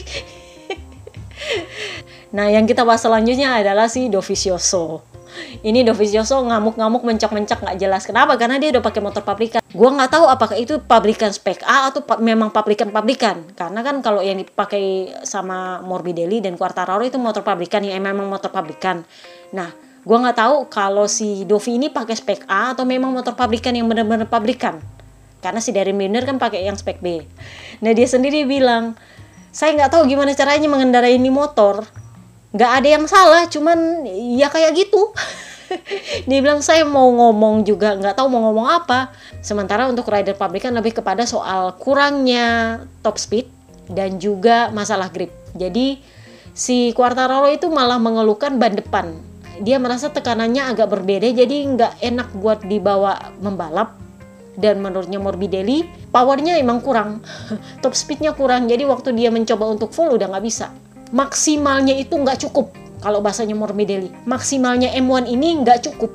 nah 2.30 2.46
yang 2.46 2.66
kita 2.66 2.86
bahas 2.86 3.02
selanjutnya 3.02 3.58
adalah 3.58 3.90
si 3.90 4.06
Dovizioso. 4.06 5.10
Ini 5.62 5.86
Dovizioso 5.86 6.42
ngamuk-ngamuk 6.42 7.06
mencak-mencak 7.06 7.62
nggak 7.62 7.78
jelas. 7.78 8.02
Kenapa? 8.02 8.34
Karena 8.34 8.58
dia 8.58 8.74
udah 8.74 8.82
pakai 8.82 9.00
motor 9.02 9.22
pabrikan. 9.22 9.62
Gua 9.70 9.90
nggak 9.94 10.10
tahu 10.10 10.24
apakah 10.26 10.56
itu 10.58 10.82
pabrikan 10.82 11.30
spek 11.30 11.62
A 11.62 11.90
atau 11.90 12.02
pa 12.02 12.18
memang 12.18 12.50
pabrikan-pabrikan. 12.50 13.54
Karena 13.54 13.80
kan 13.86 14.02
kalau 14.02 14.22
yang 14.24 14.42
dipakai 14.42 15.14
sama 15.22 15.78
Morbidelli 15.86 16.42
dan 16.42 16.58
Quartararo 16.58 17.02
itu 17.06 17.18
motor 17.18 17.46
pabrikan 17.46 17.86
yang 17.86 18.02
memang 18.02 18.26
motor 18.26 18.50
pabrikan. 18.50 19.06
Nah 19.54 19.70
gua 20.02 20.18
nggak 20.26 20.38
tahu 20.38 20.54
kalau 20.66 21.06
si 21.06 21.46
Dovi 21.46 21.78
ini 21.78 21.88
pakai 21.92 22.16
spek 22.18 22.50
A 22.50 22.74
atau 22.74 22.82
memang 22.82 23.14
motor 23.14 23.38
pabrikan 23.38 23.74
yang 23.74 23.86
benar-benar 23.86 24.26
pabrikan. 24.26 24.82
Karena 25.40 25.62
si 25.62 25.72
Darren 25.72 25.96
Binder 25.96 26.26
kan 26.26 26.36
pakai 26.36 26.66
yang 26.66 26.76
spek 26.76 27.00
B. 27.00 27.22
Nah 27.80 27.92
dia 27.94 28.04
sendiri 28.10 28.44
bilang 28.44 28.98
saya 29.50 29.74
nggak 29.74 29.90
tahu 29.94 30.02
gimana 30.06 30.34
caranya 30.34 30.68
mengendarai 30.70 31.18
ini 31.18 31.30
motor 31.30 31.82
nggak 32.50 32.72
ada 32.82 32.88
yang 32.98 33.04
salah 33.06 33.46
cuman 33.46 34.06
ya 34.34 34.50
kayak 34.50 34.74
gitu. 34.74 35.14
Dia 36.28 36.38
bilang 36.42 36.58
saya 36.66 36.82
mau 36.82 37.06
ngomong 37.14 37.62
juga 37.62 37.94
nggak 37.94 38.18
tahu 38.18 38.26
mau 38.26 38.50
ngomong 38.50 38.66
apa. 38.66 39.14
Sementara 39.38 39.86
untuk 39.86 40.10
rider 40.10 40.34
pabrikan 40.34 40.74
lebih 40.74 40.98
kepada 40.98 41.22
soal 41.24 41.78
kurangnya 41.78 42.82
top 43.06 43.16
speed 43.22 43.46
dan 43.86 44.18
juga 44.18 44.74
masalah 44.74 45.08
grip. 45.14 45.30
Jadi 45.54 46.02
si 46.50 46.90
Quartararo 46.90 47.46
itu 47.46 47.70
malah 47.70 48.02
mengeluhkan 48.02 48.58
ban 48.58 48.74
depan. 48.74 49.14
Dia 49.62 49.78
merasa 49.78 50.10
tekanannya 50.10 50.74
agak 50.74 50.90
berbeda 50.90 51.30
jadi 51.30 51.56
nggak 51.70 51.92
enak 52.02 52.28
buat 52.34 52.66
dibawa 52.66 53.30
membalap. 53.38 53.94
Dan 54.60 54.82
menurutnya 54.82 55.22
Morbidelli 55.22 55.86
powernya 56.10 56.58
emang 56.58 56.82
kurang. 56.82 57.22
Top 57.86 57.94
speednya 57.94 58.34
kurang 58.34 58.66
jadi 58.66 58.82
waktu 58.90 59.14
dia 59.14 59.30
mencoba 59.30 59.70
untuk 59.70 59.94
full 59.94 60.10
udah 60.18 60.26
nggak 60.26 60.44
bisa 60.44 60.74
maksimalnya 61.10 61.94
itu 61.98 62.14
nggak 62.14 62.46
cukup 62.48 62.72
kalau 63.02 63.22
bahasanya 63.22 63.54
Morbidelli 63.54 64.10
maksimalnya 64.24 64.94
M1 64.96 65.30
ini 65.30 65.62
nggak 65.62 65.90
cukup 65.90 66.10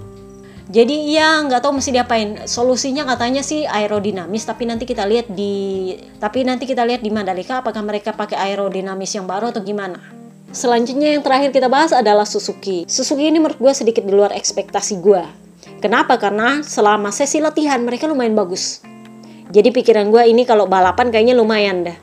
jadi 0.66 0.96
ya 1.14 1.30
nggak 1.46 1.62
tahu 1.62 1.78
mesti 1.78 1.94
diapain 1.94 2.30
solusinya 2.50 3.06
katanya 3.06 3.46
sih 3.46 3.70
aerodinamis 3.70 4.44
tapi 4.50 4.66
nanti 4.66 4.90
kita 4.90 5.06
lihat 5.06 5.30
di 5.30 5.94
tapi 6.18 6.42
nanti 6.42 6.66
kita 6.66 6.82
lihat 6.84 7.06
di 7.06 7.14
Mandalika 7.14 7.62
apakah 7.62 7.86
mereka 7.86 8.18
pakai 8.18 8.40
aerodinamis 8.52 9.14
yang 9.14 9.30
baru 9.30 9.54
atau 9.54 9.62
gimana 9.62 10.26
Selanjutnya 10.56 11.12
yang 11.12 11.20
terakhir 11.20 11.52
kita 11.52 11.68
bahas 11.68 11.92
adalah 11.92 12.24
Suzuki. 12.24 12.88
Suzuki 12.88 13.28
ini 13.28 13.44
menurut 13.44 13.60
gue 13.60 13.76
sedikit 13.76 14.08
di 14.08 14.16
luar 14.16 14.32
ekspektasi 14.32 15.04
gue. 15.04 15.20
Kenapa? 15.84 16.16
Karena 16.16 16.64
selama 16.64 17.12
sesi 17.12 17.44
latihan 17.44 17.84
mereka 17.84 18.08
lumayan 18.08 18.40
bagus. 18.40 18.80
Jadi 19.52 19.76
pikiran 19.76 20.08
gue 20.08 20.24
ini 20.32 20.48
kalau 20.48 20.64
balapan 20.64 21.12
kayaknya 21.12 21.36
lumayan 21.36 21.84
dah. 21.84 21.98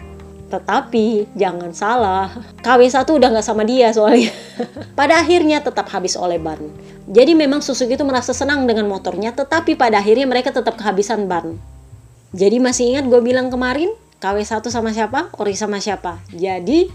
Tetapi 0.52 1.32
jangan 1.32 1.72
salah, 1.72 2.28
KW1 2.60 3.08
udah 3.08 3.28
nggak 3.32 3.46
sama 3.46 3.64
dia 3.64 3.88
soalnya. 3.88 4.28
pada 4.98 5.16
akhirnya 5.16 5.64
tetap 5.64 5.88
habis 5.88 6.12
oleh 6.20 6.36
ban. 6.36 6.60
Jadi 7.08 7.32
memang 7.32 7.64
Suzuki 7.64 7.96
itu 7.96 8.04
merasa 8.04 8.36
senang 8.36 8.68
dengan 8.68 8.84
motornya, 8.84 9.32
tetapi 9.32 9.80
pada 9.80 10.04
akhirnya 10.04 10.28
mereka 10.28 10.52
tetap 10.52 10.76
kehabisan 10.76 11.24
ban. 11.24 11.56
Jadi 12.36 12.60
masih 12.60 12.92
ingat 12.92 13.08
gue 13.08 13.20
bilang 13.24 13.48
kemarin, 13.48 13.96
KW1 14.20 14.60
sama 14.68 14.92
siapa? 14.92 15.32
Ori 15.40 15.56
sama 15.56 15.80
siapa? 15.80 16.20
Jadi 16.28 16.92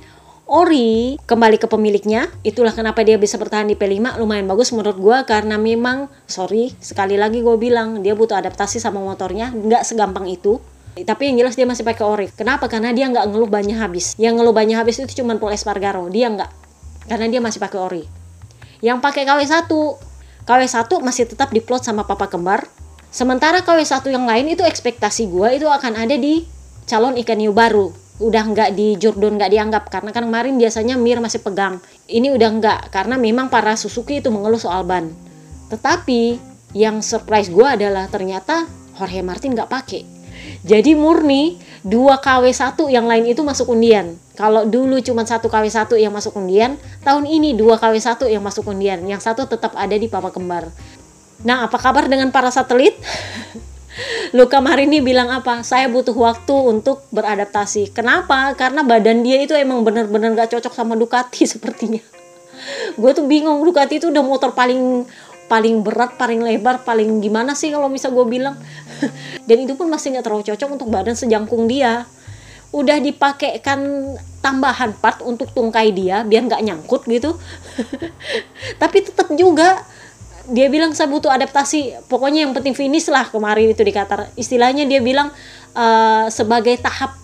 Ori 0.48 1.20
kembali 1.28 1.60
ke 1.60 1.68
pemiliknya. 1.68 2.32
Itulah 2.40 2.72
kenapa 2.72 3.04
dia 3.04 3.20
bisa 3.20 3.36
bertahan 3.36 3.68
di 3.68 3.76
P5 3.76 4.16
lumayan 4.16 4.48
bagus 4.48 4.72
menurut 4.72 4.96
gue 4.96 5.18
karena 5.28 5.60
memang 5.60 6.08
sorry 6.24 6.72
sekali 6.80 7.20
lagi 7.20 7.44
gue 7.44 7.58
bilang 7.60 8.00
dia 8.00 8.16
butuh 8.16 8.40
adaptasi 8.40 8.80
sama 8.80 9.04
motornya 9.04 9.52
nggak 9.52 9.84
segampang 9.84 10.24
itu. 10.32 10.64
Tapi 11.04 11.30
yang 11.30 11.46
jelas 11.46 11.60
dia 11.60 11.68
masih 11.68 11.84
pakai 11.84 12.06
ori. 12.06 12.28
Kenapa? 12.32 12.72
Karena 12.72 12.96
dia 12.96 13.12
nggak 13.12 13.30
ngeluh 13.30 13.50
banyak 13.52 13.78
habis. 13.78 14.16
Yang 14.16 14.42
ngeluh 14.42 14.56
banyak 14.56 14.78
habis 14.80 14.98
itu 15.04 15.22
cuma 15.22 15.36
Paul 15.36 15.54
Espargaro. 15.54 16.08
Dia 16.08 16.32
nggak. 16.32 16.50
Karena 17.12 17.26
dia 17.28 17.42
masih 17.44 17.60
pakai 17.60 17.80
ori. 17.82 18.04
Yang 18.80 18.98
pakai 19.02 19.26
KW1, 19.26 19.70
KW1 20.46 20.92
masih 21.02 21.24
tetap 21.28 21.50
diplot 21.52 21.84
sama 21.84 22.06
papa 22.08 22.30
kembar. 22.32 22.66
Sementara 23.10 23.66
KW1 23.66 24.06
yang 24.14 24.26
lain 24.30 24.54
itu 24.54 24.62
ekspektasi 24.62 25.28
gue 25.28 25.60
itu 25.60 25.68
akan 25.68 25.98
ada 25.98 26.16
di 26.16 26.46
calon 26.88 27.20
ikan 27.20 27.40
hiu 27.42 27.52
baru 27.52 28.08
udah 28.18 28.44
nggak 28.50 28.70
di 28.74 28.98
Jordan 28.98 29.38
nggak 29.38 29.52
dianggap 29.54 29.84
karena 29.94 30.10
kan 30.10 30.26
kemarin 30.26 30.58
biasanya 30.58 30.98
Mir 30.98 31.22
masih 31.22 31.38
pegang 31.46 31.78
ini 32.10 32.34
udah 32.34 32.50
nggak 32.50 32.80
karena 32.90 33.14
memang 33.14 33.46
para 33.54 33.78
Suzuki 33.78 34.18
itu 34.18 34.34
mengeluh 34.34 34.58
soal 34.58 34.82
ban 34.90 35.14
tetapi 35.70 36.42
yang 36.74 37.06
surprise 37.06 37.54
gue 37.54 37.62
adalah 37.62 38.10
ternyata 38.10 38.66
Jorge 38.98 39.22
Martin 39.22 39.54
nggak 39.54 39.70
pakai 39.70 40.17
jadi 40.66 40.98
murni 40.98 41.60
2 41.86 41.94
KW1 42.20 42.78
yang 42.92 43.06
lain 43.06 43.26
itu 43.30 43.42
masuk 43.46 43.72
undian 43.72 44.20
kalau 44.38 44.68
dulu 44.68 45.02
cuma 45.02 45.24
satu 45.24 45.48
KW1 45.48 45.88
yang 45.98 46.14
masuk 46.14 46.36
undian 46.38 46.76
tahun 47.02 47.26
ini 47.26 47.56
2 47.56 47.82
KW1 47.82 48.28
yang 48.30 48.44
masuk 48.44 48.68
undian 48.70 49.00
yang 49.06 49.22
satu 49.22 49.48
tetap 49.48 49.74
ada 49.74 49.96
di 49.96 50.12
papa 50.12 50.30
kembar 50.30 50.70
nah 51.42 51.70
apa 51.70 51.78
kabar 51.78 52.10
dengan 52.10 52.34
para 52.34 52.50
satelit 52.50 52.98
Luka 54.38 54.62
Marini 54.62 55.02
bilang 55.02 55.34
apa? 55.34 55.66
Saya 55.66 55.90
butuh 55.90 56.14
waktu 56.14 56.54
untuk 56.54 57.02
beradaptasi. 57.10 57.96
Kenapa? 57.96 58.54
Karena 58.54 58.86
badan 58.86 59.26
dia 59.26 59.42
itu 59.42 59.58
emang 59.58 59.82
bener-bener 59.82 60.38
gak 60.38 60.54
cocok 60.54 60.74
sama 60.74 60.94
Ducati 60.94 61.48
sepertinya. 61.58 62.02
Gue 62.98 63.12
tuh 63.14 63.26
bingung 63.26 63.62
Ducati 63.62 64.02
itu 64.02 64.10
udah 64.10 64.24
motor 64.26 64.54
paling 64.54 65.06
paling 65.48 65.84
berat, 65.84 66.20
paling 66.20 66.44
lebar, 66.44 66.84
paling 66.84 67.24
gimana 67.24 67.56
sih 67.56 67.72
kalau 67.72 67.88
bisa 67.88 68.12
gue 68.12 68.26
bilang. 68.28 68.56
Dan 69.48 69.64
itu 69.64 69.74
pun 69.80 69.88
masih 69.88 70.16
gak 70.16 70.28
terlalu 70.28 70.44
cocok 70.44 70.70
untuk 70.76 70.88
badan 70.92 71.16
sejangkung 71.16 71.66
dia. 71.66 72.06
Udah 72.76 73.00
dipakaikan 73.00 74.14
tambahan 74.44 74.96
part 75.00 75.24
untuk 75.24 75.52
tungkai 75.56 75.96
dia 75.96 76.22
biar 76.28 76.46
nggak 76.46 76.64
nyangkut 76.64 77.08
gitu. 77.08 77.40
Tapi 78.82 78.98
tetap 79.04 79.32
juga 79.34 79.82
dia 80.48 80.72
bilang 80.72 80.96
saya 80.96 81.12
butuh 81.12 81.28
adaptasi 81.28 82.08
pokoknya 82.08 82.48
yang 82.48 82.56
penting 82.56 82.72
finish 82.72 83.12
lah 83.12 83.28
kemarin 83.28 83.68
itu 83.68 83.84
di 83.84 83.92
Qatar 83.92 84.32
istilahnya 84.40 84.88
dia 84.88 85.04
bilang 85.04 85.28
uh, 85.76 86.32
sebagai 86.32 86.80
tahap 86.80 87.20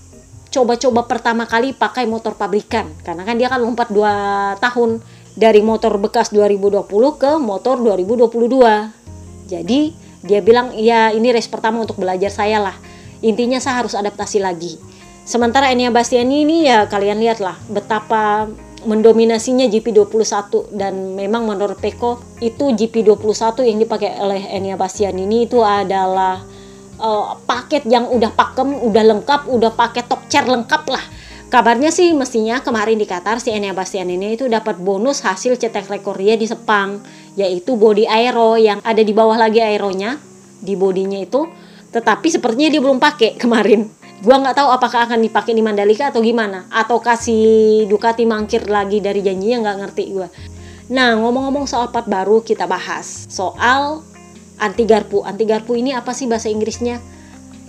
coba-coba 0.51 1.07
pertama 1.07 1.47
kali 1.47 1.71
pakai 1.71 2.03
motor 2.03 2.36
pabrikan 2.36 2.91
karena 3.01 3.23
kan 3.23 3.36
dia 3.39 3.47
kan 3.47 3.63
lompat 3.63 3.89
2 3.89 4.59
tahun 4.59 4.99
dari 5.33 5.65
motor 5.65 5.97
bekas 5.97 6.29
2020 6.29 6.85
ke 7.17 7.31
motor 7.41 7.81
2022 7.81 9.03
jadi 9.47 9.81
dia 10.23 10.39
bilang 10.39 10.71
ya 10.79 11.11
ini 11.11 11.35
race 11.35 11.51
pertama 11.51 11.83
untuk 11.83 11.99
belajar 11.99 12.31
saya 12.31 12.63
lah. 12.63 12.75
Intinya 13.19 13.59
saya 13.59 13.83
harus 13.83 13.95
adaptasi 13.95 14.39
lagi. 14.39 14.79
Sementara 15.23 15.71
Enia 15.71 15.91
Bastiani 15.91 16.43
ini 16.43 16.67
ya 16.67 16.87
kalian 16.87 17.19
lihat 17.19 17.39
lah 17.39 17.55
betapa 17.71 18.47
mendominasinya 18.83 19.63
GP21 19.71 20.75
dan 20.75 21.15
memang 21.15 21.47
menurut 21.47 21.79
Peko 21.79 22.19
itu 22.43 22.75
GP21 22.75 23.63
yang 23.63 23.79
dipakai 23.79 24.19
oleh 24.19 24.43
Enia 24.51 24.75
Bastian 24.75 25.15
ini 25.15 25.47
itu 25.47 25.63
adalah 25.63 26.43
uh, 26.99 27.39
paket 27.47 27.87
yang 27.87 28.11
udah 28.11 28.35
pakem, 28.35 28.75
udah 28.75 29.03
lengkap, 29.15 29.47
udah 29.47 29.71
pakai 29.71 30.03
top 30.03 30.27
chair 30.27 30.43
lengkap 30.43 30.83
lah. 30.91 31.03
Kabarnya 31.53 31.93
sih 31.93 32.17
mestinya 32.17 32.65
kemarin 32.65 32.97
di 32.97 33.05
Qatar 33.05 33.37
si 33.37 33.53
Enia 33.53 33.77
Bastian 33.77 34.09
ini 34.09 34.33
itu 34.33 34.49
dapat 34.49 34.81
bonus 34.81 35.21
hasil 35.21 35.53
cetek 35.53 35.85
rekor 35.85 36.17
dia 36.17 36.33
di 36.33 36.49
Sepang 36.49 36.97
yaitu 37.37 37.77
body 37.77 38.09
aero 38.09 38.57
yang 38.57 38.81
ada 38.81 39.05
di 39.05 39.13
bawah 39.13 39.37
lagi 39.37 39.61
aeronya 39.61 40.17
di 40.57 40.73
bodinya 40.73 41.21
itu. 41.21 41.45
Tetapi 41.93 42.25
sepertinya 42.33 42.73
dia 42.73 42.81
belum 42.81 42.97
pakai 42.97 43.37
kemarin. 43.45 43.85
Gua 44.25 44.41
nggak 44.41 44.65
tahu 44.65 44.69
apakah 44.73 45.05
akan 45.05 45.21
dipakai 45.21 45.53
di 45.53 45.61
Mandalika 45.61 46.09
atau 46.09 46.25
gimana 46.25 46.65
atau 46.73 46.97
kasih 46.97 47.85
Ducati 47.85 48.25
mangkir 48.25 48.65
lagi 48.65 48.97
dari 48.97 49.21
janjinya 49.21 49.61
nggak 49.61 49.77
ngerti 49.77 50.03
gua. 50.09 50.33
Nah 50.89 51.21
ngomong-ngomong 51.21 51.69
soal 51.69 51.93
part 51.93 52.09
baru 52.09 52.41
kita 52.41 52.65
bahas 52.65 53.29
soal 53.29 54.01
anti 54.57 54.89
garpu. 54.89 55.21
Anti 55.21 55.45
garpu 55.45 55.77
ini 55.77 55.93
apa 55.93 56.17
sih 56.17 56.25
bahasa 56.25 56.49
Inggrisnya? 56.49 56.97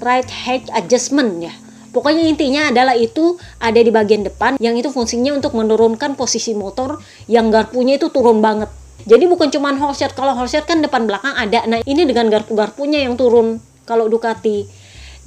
Right 0.00 0.32
head 0.32 0.72
adjustment 0.72 1.44
ya 1.44 1.52
Pokoknya 1.94 2.26
intinya 2.26 2.74
adalah 2.74 2.98
itu 2.98 3.38
ada 3.62 3.78
di 3.78 3.94
bagian 3.94 4.26
depan 4.26 4.58
yang 4.58 4.74
itu 4.74 4.90
fungsinya 4.90 5.30
untuk 5.38 5.54
menurunkan 5.54 6.18
posisi 6.18 6.52
motor 6.58 6.98
yang 7.30 7.54
garpunya 7.54 7.94
itu 7.94 8.10
turun 8.10 8.42
banget. 8.42 8.66
Jadi 9.06 9.30
bukan 9.30 9.54
cuma 9.54 9.70
horsehead, 9.78 10.18
kalau 10.18 10.34
horsehead 10.34 10.66
kan 10.66 10.82
depan 10.82 11.06
belakang 11.06 11.38
ada. 11.38 11.62
Nah 11.70 11.78
ini 11.86 12.02
dengan 12.02 12.26
garpu-garpunya 12.26 13.06
yang 13.06 13.14
turun 13.14 13.62
kalau 13.86 14.10
Ducati. 14.10 14.66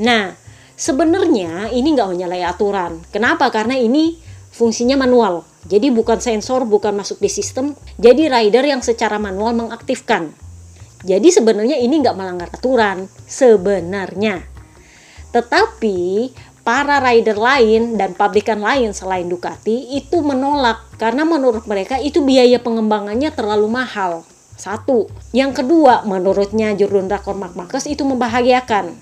Nah 0.04 0.48
Sebenarnya 0.78 1.74
ini 1.74 1.98
nggak 1.98 2.14
menyalahi 2.14 2.46
aturan. 2.46 3.02
Kenapa? 3.10 3.50
Karena 3.50 3.74
ini 3.74 4.22
fungsinya 4.54 4.94
manual. 4.94 5.42
Jadi 5.66 5.90
bukan 5.90 6.22
sensor, 6.22 6.70
bukan 6.70 6.94
masuk 6.94 7.18
di 7.18 7.34
sistem. 7.34 7.74
Jadi 7.98 8.30
rider 8.30 8.62
yang 8.62 8.86
secara 8.86 9.18
manual 9.18 9.58
mengaktifkan. 9.58 10.30
Jadi 11.02 11.34
sebenarnya 11.34 11.82
ini 11.82 11.98
nggak 11.98 12.14
melanggar 12.14 12.54
aturan. 12.54 13.10
Sebenarnya. 13.26 14.46
Tetapi 15.34 16.30
para 16.68 17.00
rider 17.00 17.40
lain 17.40 17.96
dan 17.96 18.12
pabrikan 18.12 18.60
lain 18.60 18.92
selain 18.92 19.32
Ducati 19.32 19.96
itu 19.96 20.20
menolak 20.20 20.84
karena 21.00 21.24
menurut 21.24 21.64
mereka 21.64 21.96
itu 21.96 22.20
biaya 22.28 22.60
pengembangannya 22.60 23.32
terlalu 23.32 23.72
mahal. 23.72 24.28
Satu. 24.60 25.08
Yang 25.32 25.64
kedua, 25.64 26.04
menurutnya 26.04 26.76
Jordan 26.76 27.08
Mark 27.40 27.56
Marcus 27.56 27.88
itu 27.88 28.04
membahayakan 28.04 29.00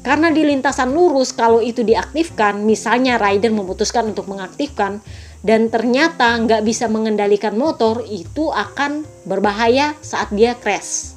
karena 0.00 0.32
di 0.32 0.46
lintasan 0.46 0.96
lurus 0.96 1.34
kalau 1.34 1.58
itu 1.58 1.84
diaktifkan, 1.84 2.64
misalnya 2.64 3.20
rider 3.20 3.52
memutuskan 3.52 4.08
untuk 4.14 4.30
mengaktifkan 4.32 5.04
dan 5.42 5.68
ternyata 5.68 6.40
nggak 6.40 6.62
bisa 6.64 6.88
mengendalikan 6.88 7.52
motor, 7.58 8.00
itu 8.06 8.48
akan 8.48 9.04
berbahaya 9.28 9.92
saat 10.00 10.32
dia 10.32 10.56
crash. 10.56 11.12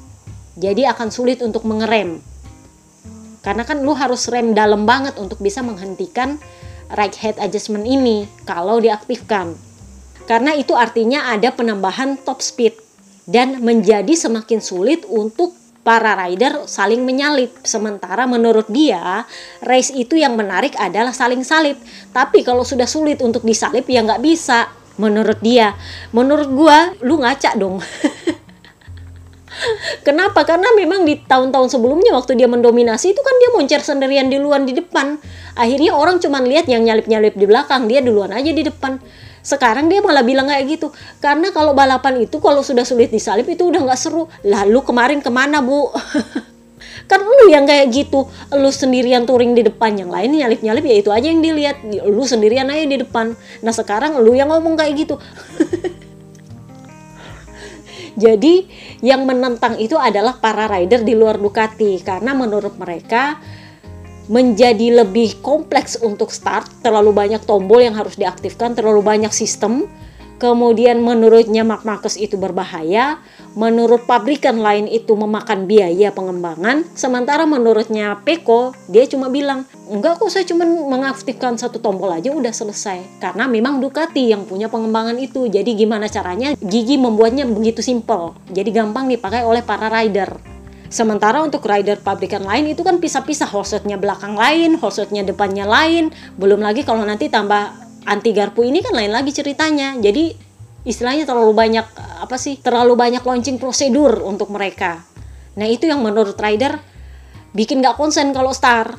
Jadi 0.60 0.84
akan 0.84 1.08
sulit 1.08 1.40
untuk 1.40 1.64
mengerem. 1.64 2.33
Karena 3.44 3.62
kan 3.68 3.84
lu 3.84 3.92
harus 3.92 4.26
rem 4.32 4.56
dalam 4.56 4.88
banget 4.88 5.20
untuk 5.20 5.38
bisa 5.44 5.60
menghentikan 5.60 6.40
right 6.96 7.14
head 7.20 7.36
adjustment 7.36 7.84
ini 7.84 8.24
kalau 8.48 8.80
diaktifkan. 8.80 9.52
Karena 10.24 10.56
itu 10.56 10.72
artinya 10.72 11.28
ada 11.28 11.52
penambahan 11.52 12.16
top 12.24 12.40
speed 12.40 12.72
dan 13.28 13.60
menjadi 13.60 14.16
semakin 14.16 14.64
sulit 14.64 15.04
untuk 15.04 15.52
para 15.84 16.16
rider 16.16 16.64
saling 16.64 17.04
menyalip. 17.04 17.52
Sementara 17.60 18.24
menurut 18.24 18.64
dia, 18.72 19.28
race 19.60 19.92
itu 19.92 20.16
yang 20.16 20.32
menarik 20.34 20.72
adalah 20.80 21.12
saling 21.12 21.44
salip. 21.44 21.76
Tapi 22.16 22.40
kalau 22.40 22.64
sudah 22.64 22.88
sulit 22.88 23.20
untuk 23.20 23.44
disalip 23.44 23.84
ya 23.84 24.00
nggak 24.00 24.24
bisa. 24.24 24.72
Menurut 24.96 25.42
dia, 25.44 25.76
menurut 26.14 26.48
gua, 26.54 26.94
lu 27.04 27.20
ngaca 27.20 27.52
dong. 27.58 27.82
Kenapa? 30.06 30.44
Karena 30.44 30.68
memang 30.76 31.06
di 31.06 31.18
tahun-tahun 31.20 31.72
sebelumnya 31.72 32.12
waktu 32.12 32.36
dia 32.36 32.50
mendominasi 32.50 33.14
itu 33.14 33.20
kan 33.22 33.34
dia 33.40 33.50
moncer 33.54 33.80
sendirian 33.80 34.28
di 34.28 34.36
luar 34.36 34.62
di 34.62 34.74
depan. 34.76 35.16
Akhirnya 35.54 35.94
orang 35.94 36.18
cuma 36.18 36.42
lihat 36.42 36.66
yang 36.66 36.82
nyalip-nyalip 36.82 37.34
di 37.38 37.46
belakang, 37.46 37.86
dia 37.86 38.02
duluan 38.02 38.34
aja 38.34 38.50
di 38.50 38.62
depan. 38.66 38.98
Sekarang 39.44 39.92
dia 39.92 40.00
malah 40.00 40.24
bilang 40.24 40.48
kayak 40.48 40.64
gitu. 40.66 40.88
Karena 41.20 41.52
kalau 41.52 41.76
balapan 41.76 42.24
itu 42.24 42.40
kalau 42.40 42.64
sudah 42.64 42.82
sulit 42.82 43.12
disalip 43.12 43.44
itu 43.46 43.68
udah 43.68 43.84
nggak 43.84 44.00
seru. 44.00 44.24
Lalu 44.40 44.80
kemarin 44.80 45.20
ke 45.20 45.28
mana 45.28 45.60
bu? 45.60 45.92
Kan 47.10 47.20
lu 47.20 47.52
yang 47.52 47.68
kayak 47.68 47.92
gitu. 47.92 48.24
Lu 48.56 48.70
sendirian 48.72 49.28
touring 49.28 49.52
di 49.52 49.60
depan 49.60 49.92
yang 50.00 50.08
lain 50.08 50.40
nyalip 50.40 50.64
nyalip 50.64 50.84
ya 50.88 50.96
itu 50.96 51.10
aja 51.12 51.28
yang 51.28 51.44
dilihat. 51.44 51.84
Lu 52.08 52.24
sendirian 52.24 52.72
aja 52.72 52.88
di 52.88 52.96
depan. 53.04 53.36
Nah 53.60 53.72
sekarang 53.76 54.16
lu 54.24 54.32
yang 54.32 54.48
ngomong 54.48 54.80
kayak 54.80 55.04
gitu 55.04 55.20
jadi 58.14 58.66
yang 59.02 59.26
menentang 59.26 59.78
itu 59.82 59.98
adalah 59.98 60.38
para 60.38 60.70
rider 60.70 61.02
di 61.02 61.18
luar 61.18 61.38
Ducati 61.38 61.98
karena 62.02 62.30
menurut 62.34 62.78
mereka 62.78 63.38
menjadi 64.24 65.04
lebih 65.04 65.44
kompleks 65.44 66.00
untuk 66.00 66.32
start, 66.32 66.80
terlalu 66.80 67.12
banyak 67.12 67.44
tombol 67.44 67.84
yang 67.84 67.92
harus 67.92 68.16
diaktifkan, 68.16 68.72
terlalu 68.72 69.04
banyak 69.04 69.28
sistem. 69.34 69.84
Kemudian 70.44 71.00
menurutnya 71.00 71.64
Mark 71.64 71.88
Marcus 71.88 72.20
itu 72.20 72.36
berbahaya, 72.36 73.16
menurut 73.56 74.04
pabrikan 74.04 74.60
lain 74.60 74.84
itu 74.84 75.16
memakan 75.16 75.64
biaya 75.64 76.12
pengembangan, 76.12 76.84
sementara 76.92 77.48
menurutnya 77.48 78.20
Peko 78.20 78.76
dia 78.92 79.08
cuma 79.08 79.32
bilang, 79.32 79.64
enggak 79.88 80.20
kok 80.20 80.28
saya 80.28 80.44
cuma 80.44 80.68
mengaktifkan 80.68 81.56
satu 81.56 81.80
tombol 81.80 82.12
aja 82.12 82.28
udah 82.28 82.52
selesai. 82.52 83.24
Karena 83.24 83.48
memang 83.48 83.80
Ducati 83.80 84.36
yang 84.36 84.44
punya 84.44 84.68
pengembangan 84.68 85.16
itu, 85.16 85.48
jadi 85.48 85.72
gimana 85.72 86.12
caranya 86.12 86.52
Gigi 86.60 87.00
membuatnya 87.00 87.48
begitu 87.48 87.80
simple, 87.80 88.36
jadi 88.52 88.68
gampang 88.68 89.08
dipakai 89.08 89.48
oleh 89.48 89.64
para 89.64 89.88
rider. 89.88 90.28
Sementara 90.92 91.42
untuk 91.42 91.64
rider 91.66 91.98
pabrikan 91.98 92.44
lain 92.44 92.70
itu 92.70 92.84
kan 92.84 93.00
pisah-pisah, 93.00 93.48
hostnya 93.48 93.96
belakang 93.96 94.36
lain, 94.36 94.76
hostnya 94.78 95.24
depannya 95.24 95.64
lain, 95.64 96.12
belum 96.36 96.62
lagi 96.62 96.86
kalau 96.86 97.02
nanti 97.02 97.26
tambah 97.26 97.83
anti 98.04 98.30
garpu 98.36 98.64
ini 98.64 98.80
kan 98.84 98.94
lain 98.96 99.12
lagi 99.12 99.32
ceritanya. 99.32 99.96
Jadi 99.98 100.36
istilahnya 100.84 101.24
terlalu 101.24 101.52
banyak 101.56 101.86
apa 102.20 102.36
sih 102.36 102.60
terlalu 102.60 102.96
banyak 102.96 103.24
launching 103.24 103.56
prosedur 103.56 104.24
untuk 104.24 104.52
mereka. 104.52 105.04
Nah 105.56 105.66
itu 105.68 105.88
yang 105.88 106.04
menurut 106.04 106.36
rider 106.36 106.80
bikin 107.56 107.80
gak 107.80 107.96
konsen 107.96 108.32
kalau 108.36 108.52
start. 108.52 108.96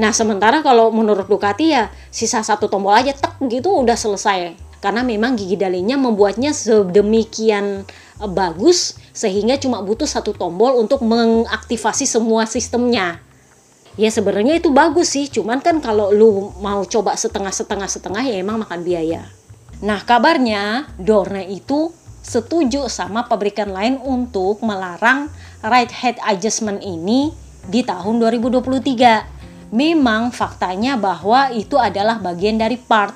Nah 0.00 0.10
sementara 0.16 0.64
kalau 0.64 0.88
menurut 0.88 1.28
Ducati 1.28 1.76
ya 1.76 1.92
sisa 2.08 2.40
satu 2.40 2.68
tombol 2.68 2.96
aja 2.96 3.12
tek 3.12 3.36
gitu 3.48 3.72
udah 3.84 3.96
selesai. 3.96 4.56
Karena 4.82 5.06
memang 5.06 5.38
gigi 5.38 5.54
dalinya 5.54 5.94
membuatnya 5.94 6.50
sedemikian 6.50 7.86
eh, 8.18 8.30
bagus 8.32 8.98
sehingga 9.12 9.60
cuma 9.60 9.84
butuh 9.84 10.08
satu 10.08 10.34
tombol 10.34 10.80
untuk 10.80 11.04
mengaktifasi 11.04 12.08
semua 12.08 12.48
sistemnya 12.48 13.20
ya 14.00 14.08
sebenarnya 14.08 14.56
itu 14.56 14.72
bagus 14.72 15.12
sih 15.12 15.28
cuman 15.28 15.60
kan 15.60 15.78
kalau 15.84 16.08
lu 16.12 16.52
mau 16.64 16.80
coba 16.88 17.12
setengah 17.16 17.52
setengah 17.52 17.88
setengah 17.88 18.22
ya 18.24 18.40
emang 18.40 18.62
makan 18.64 18.80
biaya. 18.80 19.28
Nah 19.82 20.00
kabarnya 20.06 20.88
Dorna 20.96 21.42
itu 21.42 21.92
setuju 22.22 22.86
sama 22.86 23.26
pabrikan 23.26 23.74
lain 23.74 23.98
untuk 23.98 24.62
melarang 24.62 25.26
right 25.66 25.90
head 25.90 26.16
adjustment 26.22 26.78
ini 26.80 27.34
di 27.66 27.82
tahun 27.82 28.22
2023 28.22 29.74
memang 29.74 30.30
faktanya 30.30 30.94
bahwa 30.94 31.50
itu 31.50 31.74
adalah 31.74 32.22
bagian 32.22 32.58
dari 32.62 32.78
part 32.78 33.14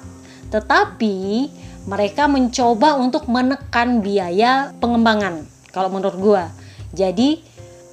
tetapi 0.51 1.47
mereka 1.87 2.27
mencoba 2.27 2.99
untuk 2.99 3.31
menekan 3.31 4.03
biaya 4.03 4.75
pengembangan 4.83 5.47
kalau 5.71 5.93
menurut 5.93 6.19
gua. 6.19 6.45
Jadi 6.91 7.45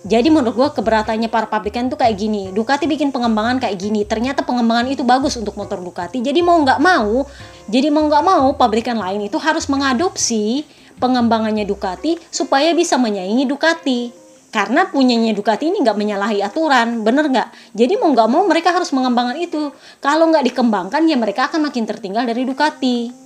jadi 0.03 0.27
menurut 0.27 0.51
gue 0.51 0.69
keberatannya 0.83 1.31
para 1.31 1.47
pabrikan 1.47 1.87
tuh 1.87 1.95
kayak 1.95 2.19
gini. 2.19 2.51
Ducati 2.51 2.91
bikin 2.91 3.15
pengembangan 3.15 3.63
kayak 3.63 3.79
gini. 3.79 4.03
Ternyata 4.03 4.43
pengembangan 4.43 4.91
itu 4.91 5.07
bagus 5.07 5.39
untuk 5.39 5.55
motor 5.55 5.79
Ducati. 5.79 6.19
Jadi 6.19 6.43
mau 6.43 6.59
nggak 6.59 6.79
mau 6.83 7.23
jadi 7.71 7.87
mau 7.87 8.03
nggak 8.11 8.23
mau 8.27 8.51
pabrikan 8.59 8.99
lain 8.99 9.31
itu 9.31 9.39
harus 9.39 9.71
mengadopsi 9.71 10.67
pengembangannya 10.99 11.63
Ducati 11.63 12.19
supaya 12.27 12.75
bisa 12.75 12.99
menyaingi 12.99 13.47
Ducati. 13.47 14.11
Karena 14.51 14.91
punyanya 14.91 15.31
Ducati 15.31 15.71
ini 15.71 15.79
nggak 15.79 15.95
menyalahi 15.95 16.43
aturan 16.43 17.07
bener 17.07 17.31
nggak? 17.31 17.49
Jadi 17.71 17.95
mau 17.95 18.11
nggak 18.11 18.27
mau 18.27 18.43
mereka 18.43 18.75
harus 18.75 18.91
mengembangkan 18.91 19.39
itu. 19.39 19.71
Kalau 20.03 20.27
nggak 20.27 20.43
dikembangkan 20.51 21.07
ya 21.07 21.15
mereka 21.15 21.47
akan 21.47 21.71
makin 21.71 21.87
tertinggal 21.87 22.27
dari 22.27 22.43
Ducati. 22.43 23.23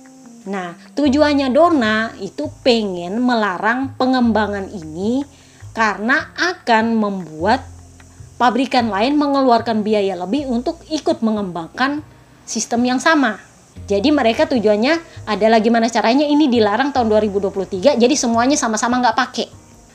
Nah, 0.48 0.72
tujuannya 0.94 1.50
Dorna 1.50 2.14
itu 2.22 2.46
pengen 2.62 3.18
melarang 3.18 3.98
pengembangan 3.98 4.70
ini 4.70 5.26
karena 5.78 6.34
akan 6.34 6.98
membuat 6.98 7.62
pabrikan 8.34 8.90
lain 8.90 9.14
mengeluarkan 9.14 9.86
biaya 9.86 10.18
lebih 10.18 10.50
untuk 10.50 10.82
ikut 10.90 11.22
mengembangkan 11.22 12.02
sistem 12.42 12.82
yang 12.82 12.98
sama. 12.98 13.38
Jadi 13.86 14.10
mereka 14.10 14.50
tujuannya 14.50 14.98
adalah 15.30 15.62
gimana 15.62 15.86
caranya 15.86 16.26
ini 16.26 16.50
dilarang 16.50 16.90
tahun 16.90 17.14
2023 17.30 17.94
jadi 17.94 18.14
semuanya 18.18 18.58
sama-sama 18.58 18.98
nggak 18.98 19.14
pakai. 19.14 19.46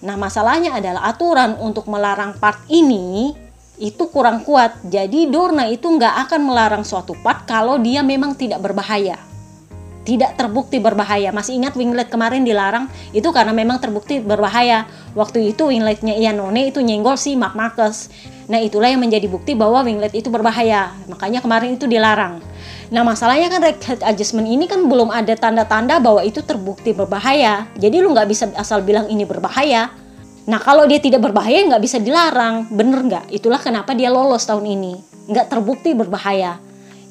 Nah 0.08 0.15
masalahnya 0.15 0.80
adalah 0.80 1.04
aturan 1.12 1.60
untuk 1.60 1.91
melarang 1.91 2.39
part 2.39 2.63
ini 2.72 3.36
itu 3.76 4.08
kurang 4.08 4.48
kuat. 4.48 4.80
Jadi 4.88 5.28
Dorna 5.28 5.67
itu 5.67 5.91
nggak 5.91 6.32
akan 6.32 6.48
melarang 6.48 6.88
suatu 6.88 7.12
part 7.19 7.43
kalau 7.43 7.76
dia 7.76 8.00
memang 8.00 8.39
tidak 8.39 8.63
berbahaya 8.63 9.33
tidak 10.04 10.36
terbukti 10.36 10.80
berbahaya. 10.84 11.32
Masih 11.32 11.56
ingat 11.58 11.74
winglet 11.80 12.12
kemarin 12.12 12.44
dilarang 12.44 12.92
itu 13.16 13.28
karena 13.32 13.56
memang 13.56 13.80
terbukti 13.80 14.20
berbahaya. 14.20 14.86
Waktu 15.16 15.56
itu 15.56 15.72
wingletnya 15.72 16.16
Iannone 16.16 16.70
itu 16.70 16.84
nyenggol 16.84 17.16
si 17.16 17.39
Mark 17.39 17.56
Marcus. 17.56 18.12
Nah 18.52 18.60
itulah 18.60 18.92
yang 18.92 19.00
menjadi 19.00 19.32
bukti 19.32 19.56
bahwa 19.56 19.82
winglet 19.82 20.12
itu 20.12 20.28
berbahaya. 20.28 20.92
Makanya 21.08 21.39
kemarin 21.39 21.80
itu 21.80 21.88
dilarang. 21.88 22.44
Nah 22.92 23.02
masalahnya 23.02 23.48
kan 23.48 23.63
head 23.63 24.02
adjustment 24.04 24.46
ini 24.46 24.68
kan 24.68 24.86
belum 24.86 25.10
ada 25.10 25.34
tanda-tanda 25.39 25.98
bahwa 26.04 26.22
itu 26.22 26.44
terbukti 26.44 26.92
berbahaya. 26.92 27.66
Jadi 27.80 28.04
lu 28.04 28.12
nggak 28.12 28.28
bisa 28.28 28.52
asal 28.60 28.84
bilang 28.84 29.08
ini 29.08 29.24
berbahaya. 29.24 29.89
Nah 30.44 30.60
kalau 30.60 30.84
dia 30.84 31.00
tidak 31.00 31.24
berbahaya 31.24 31.63
nggak 31.72 31.84
bisa 31.84 32.04
dilarang, 32.04 32.68
bener 32.68 33.00
nggak? 33.00 33.26
Itulah 33.32 33.63
kenapa 33.63 33.96
dia 33.96 34.12
lolos 34.12 34.44
tahun 34.44 34.68
ini, 34.68 34.94
nggak 35.32 35.48
terbukti 35.48 35.96
berbahaya. 35.96 36.60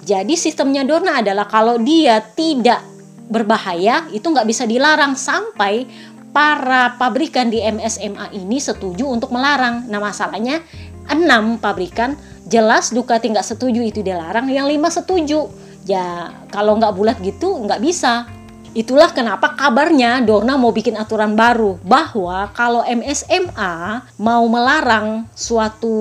Jadi 0.03 0.35
sistemnya 0.35 0.83
Dorna 0.83 1.23
adalah 1.23 1.47
kalau 1.47 1.79
dia 1.79 2.19
tidak 2.35 2.83
berbahaya 3.31 4.11
itu 4.11 4.27
nggak 4.27 4.45
bisa 4.45 4.67
dilarang 4.67 5.15
sampai 5.15 5.87
para 6.35 6.99
pabrikan 6.99 7.53
di 7.53 7.63
MSMA 7.63 8.35
ini 8.35 8.59
setuju 8.59 9.07
untuk 9.07 9.31
melarang. 9.31 9.87
Nah 9.87 10.03
masalahnya 10.03 10.59
enam 11.07 11.61
pabrikan 11.63 12.19
jelas 12.51 12.91
Ducati 12.91 13.31
nggak 13.31 13.47
setuju 13.47 13.81
itu 13.85 14.03
dilarang, 14.03 14.51
yang 14.51 14.67
lima 14.67 14.91
setuju. 14.91 15.47
Ya 15.87 16.35
kalau 16.51 16.77
nggak 16.83 16.95
bulat 16.99 17.17
gitu 17.23 17.63
nggak 17.63 17.79
bisa. 17.79 18.27
Itulah 18.73 19.13
kenapa 19.13 19.53
kabarnya 19.53 20.25
Dorna 20.25 20.57
mau 20.57 20.73
bikin 20.73 20.97
aturan 20.97 21.37
baru 21.37 21.77
bahwa 21.85 22.49
kalau 22.57 22.81
MSMA 22.81 24.01
mau 24.17 24.45
melarang 24.49 25.29
suatu 25.37 25.93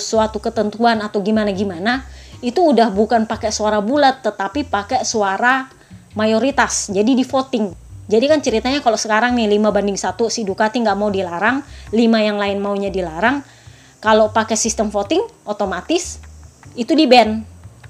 suatu 0.00 0.40
ketentuan 0.40 1.04
atau 1.04 1.20
gimana 1.20 1.52
gimana 1.52 2.00
itu 2.44 2.60
udah 2.60 2.92
bukan 2.92 3.24
pakai 3.24 3.48
suara 3.48 3.80
bulat 3.80 4.20
tetapi 4.20 4.68
pakai 4.68 5.00
suara 5.08 5.64
mayoritas. 6.12 6.92
Jadi 6.92 7.16
di 7.16 7.24
voting. 7.24 7.72
Jadi 8.04 8.24
kan 8.28 8.44
ceritanya 8.44 8.84
kalau 8.84 9.00
sekarang 9.00 9.32
nih 9.32 9.48
5 9.56 9.72
banding 9.72 9.96
satu 9.96 10.28
si 10.28 10.44
Ducati 10.44 10.76
nggak 10.76 10.98
mau 11.00 11.08
dilarang 11.08 11.64
5 11.88 11.96
yang 11.96 12.36
lain 12.36 12.60
maunya 12.60 12.92
dilarang 12.92 13.40
kalau 14.04 14.28
pakai 14.28 14.60
sistem 14.60 14.92
voting 14.92 15.24
otomatis 15.48 16.20
itu 16.76 16.92
di 16.92 17.08
ban. 17.08 17.40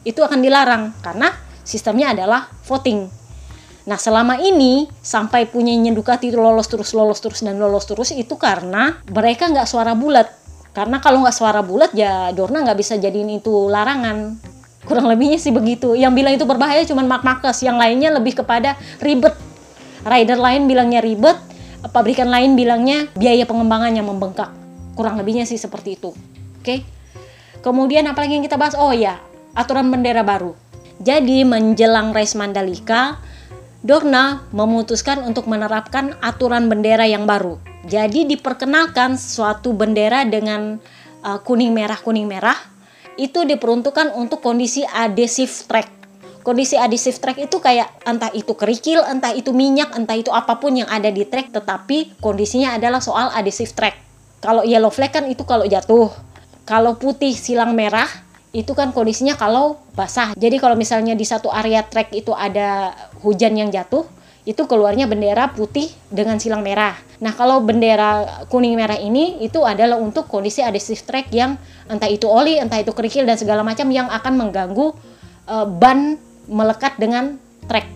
Itu 0.07 0.23
akan 0.23 0.39
dilarang 0.39 0.95
karena 1.03 1.35
sistemnya 1.67 2.15
adalah 2.15 2.47
voting. 2.63 3.11
Nah 3.91 3.99
selama 3.99 4.39
ini 4.39 4.87
sampai 5.03 5.51
punyanya 5.51 5.91
Ducati 5.91 6.31
itu 6.31 6.39
lolos 6.39 6.71
terus 6.71 6.95
lolos 6.95 7.19
terus 7.19 7.43
dan 7.43 7.59
lolos 7.59 7.91
terus 7.91 8.15
itu 8.15 8.39
karena 8.39 9.03
mereka 9.11 9.51
nggak 9.51 9.67
suara 9.67 9.99
bulat 9.99 10.31
karena 10.75 10.99
kalau 10.99 11.23
nggak 11.23 11.37
suara 11.37 11.63
bulat 11.63 11.95
ya 11.95 12.35
Dorna 12.35 12.67
nggak 12.67 12.79
bisa 12.79 12.99
jadiin 12.99 13.39
itu 13.39 13.71
larangan. 13.71 14.37
Kurang 14.85 15.09
lebihnya 15.09 15.41
sih 15.41 15.55
begitu. 15.55 15.97
Yang 15.97 16.13
bilang 16.13 16.33
itu 16.37 16.45
berbahaya 16.45 16.85
cuma 16.85 17.01
Mark 17.07 17.25
Marcus 17.25 17.65
yang 17.65 17.81
lainnya 17.81 18.13
lebih 18.13 18.37
kepada 18.45 18.77
ribet. 19.01 19.33
Rider 20.05 20.37
lain 20.37 20.69
bilangnya 20.69 21.01
ribet 21.01 21.41
pabrikan 21.89 22.29
lain 22.29 22.57
bilangnya 22.59 23.09
biaya 23.17 23.47
pengembangan 23.49 23.93
yang 23.95 24.05
membengkak. 24.09 24.53
Kurang 24.99 25.17
lebihnya 25.17 25.47
sih 25.49 25.57
seperti 25.57 25.97
itu. 25.97 26.11
Oke? 26.11 26.61
Okay? 26.61 26.79
kemudian 27.65 28.05
apalagi 28.05 28.37
yang 28.37 28.45
kita 28.45 28.61
bahas? 28.61 28.77
Oh 28.77 28.93
ya 28.93 29.17
aturan 29.57 29.89
bendera 29.89 30.21
baru. 30.21 30.53
Jadi 31.01 31.43
menjelang 31.43 32.13
race 32.13 32.37
Mandalika 32.37 33.19
Dorna 33.85 34.49
memutuskan 34.49 35.21
untuk 35.29 35.45
menerapkan 35.45 36.17
aturan 36.25 36.73
bendera 36.73 37.05
yang 37.05 37.29
baru 37.29 37.61
jadi 37.85 38.25
diperkenalkan 38.25 39.21
suatu 39.21 39.77
bendera 39.77 40.25
dengan 40.25 40.81
uh, 41.21 41.39
kuning 41.45 41.77
merah 41.77 42.01
kuning 42.01 42.25
merah 42.25 42.57
itu 43.21 43.45
diperuntukkan 43.45 44.17
untuk 44.17 44.43
kondisi 44.43 44.83
adhesive 44.83 45.53
track. 45.69 45.87
Kondisi 46.43 46.77
adhesive 46.81 47.21
track 47.21 47.39
itu 47.41 47.57
kayak 47.63 47.89
entah 48.05 48.29
itu 48.35 48.53
kerikil, 48.57 49.01
entah 49.05 49.33
itu 49.33 49.55
minyak, 49.55 49.95
entah 49.97 50.19
itu 50.19 50.29
apa 50.33 50.59
pun 50.59 50.77
yang 50.77 50.89
ada 50.91 51.09
di 51.13 51.25
track 51.25 51.53
tetapi 51.53 52.19
kondisinya 52.21 52.77
adalah 52.77 53.01
soal 53.05 53.31
adhesive 53.37 53.73
track. 53.77 54.01
Kalau 54.41 54.65
yellow 54.65 54.93
flag 54.93 55.13
kan 55.13 55.25
itu 55.29 55.45
kalau 55.45 55.65
jatuh. 55.65 56.13
Kalau 56.65 56.97
putih 56.97 57.37
silang 57.37 57.77
merah 57.77 58.09
itu 58.55 58.71
kan 58.73 58.95
kondisinya 58.95 59.35
kalau 59.35 59.83
basah. 59.99 60.31
Jadi 60.39 60.63
kalau 60.63 60.79
misalnya 60.79 61.19
di 61.19 61.27
satu 61.27 61.51
area 61.51 61.83
track 61.83 62.15
itu 62.15 62.31
ada 62.31 62.95
hujan 63.27 63.59
yang 63.59 63.69
jatuh, 63.75 64.07
itu 64.47 64.63
keluarnya 64.71 65.11
bendera 65.11 65.51
putih 65.51 65.91
dengan 66.13 66.39
silang 66.39 66.63
merah. 66.63 66.95
Nah, 67.19 67.35
kalau 67.35 67.65
bendera 67.65 68.45
kuning 68.53 68.79
merah 68.79 69.01
ini 69.01 69.43
itu 69.43 69.65
adalah 69.65 69.99
untuk 69.99 70.31
kondisi 70.31 70.61
adhesive 70.63 71.03
track 71.03 71.33
yang 71.35 71.59
entah 71.91 72.07
itu 72.07 72.31
oli, 72.31 72.61
entah 72.61 72.79
itu 72.79 72.95
kerikil 72.95 73.27
dan 73.27 73.41
segala 73.41 73.67
macam 73.67 73.91
yang 73.91 74.07
akan 74.07 74.33
mengganggu 74.37 74.95
uh, 75.49 75.67
ban 75.67 76.21
melekat 76.47 76.95
dengan 77.01 77.41
track. 77.67 77.89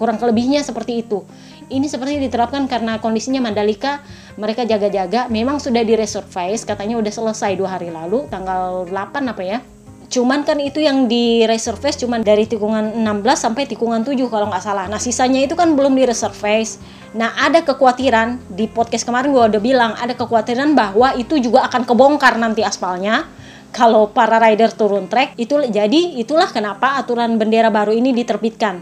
Kurang 0.00 0.16
lebihnya 0.18 0.64
seperti 0.64 1.04
itu. 1.04 1.22
Ini 1.66 1.86
seperti 1.90 2.22
diterapkan 2.22 2.70
karena 2.70 2.98
kondisinya 3.02 3.42
Mandalika 3.42 4.00
mereka 4.38 4.62
jaga-jaga 4.62 5.26
memang 5.26 5.58
sudah 5.58 5.82
di 5.82 5.98
resurface 5.98 6.62
katanya 6.62 6.94
udah 7.00 7.10
selesai 7.10 7.58
dua 7.58 7.74
hari 7.74 7.90
lalu 7.90 8.28
tanggal 8.30 8.86
8 8.86 9.32
apa 9.34 9.42
ya 9.42 9.58
Cuman 10.06 10.46
kan 10.46 10.58
itu 10.62 10.78
yang 10.78 11.10
di 11.10 11.42
resurface 11.44 11.98
cuman 12.02 12.22
dari 12.22 12.46
tikungan 12.46 13.02
16 13.02 13.06
sampai 13.34 13.66
tikungan 13.66 14.06
7 14.06 14.14
kalau 14.30 14.46
nggak 14.48 14.62
salah. 14.62 14.86
Nah 14.86 15.02
sisanya 15.02 15.42
itu 15.42 15.58
kan 15.58 15.74
belum 15.74 15.94
di 15.98 16.06
resurface. 16.06 16.78
Nah 17.18 17.34
ada 17.36 17.62
kekhawatiran 17.66 18.38
di 18.54 18.70
podcast 18.70 19.02
kemarin 19.02 19.34
gue 19.34 19.44
udah 19.56 19.62
bilang 19.62 19.92
ada 19.98 20.14
kekhawatiran 20.14 20.78
bahwa 20.78 21.14
itu 21.18 21.42
juga 21.42 21.66
akan 21.66 21.82
kebongkar 21.82 22.38
nanti 22.38 22.62
aspalnya 22.62 23.26
kalau 23.74 24.08
para 24.08 24.40
rider 24.40 24.72
turun 24.72 25.04
trek 25.10 25.36
itu 25.36 25.58
jadi 25.68 26.16
itulah 26.16 26.48
kenapa 26.48 26.96
aturan 26.96 27.36
bendera 27.36 27.68
baru 27.68 27.92
ini 27.92 28.16
diterbitkan 28.16 28.80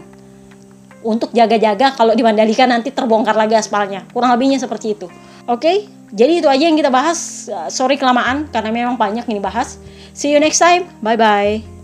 untuk 1.05 1.35
jaga-jaga 1.35 1.93
kalau 1.93 2.17
di 2.17 2.23
Mandalika 2.25 2.65
nanti 2.65 2.89
terbongkar 2.95 3.35
lagi 3.37 3.53
aspalnya 3.59 4.07
kurang 4.15 4.33
lebihnya 4.33 4.57
seperti 4.57 4.95
itu 4.95 5.07
oke 5.45 5.61
okay? 5.61 5.94
Jadi 6.13 6.43
itu 6.43 6.47
aja 6.49 6.63
yang 6.67 6.77
kita 6.77 6.93
bahas. 6.93 7.49
Sorry 7.73 7.97
kelamaan 7.97 8.49
karena 8.51 8.69
memang 8.69 8.95
banyak 8.99 9.25
ini 9.25 9.41
bahas 9.41 9.81
see 10.13 10.31
you 10.31 10.39
next 10.41 10.61
time. 10.61 10.85
Bye 11.01 11.17
bye 11.17 11.74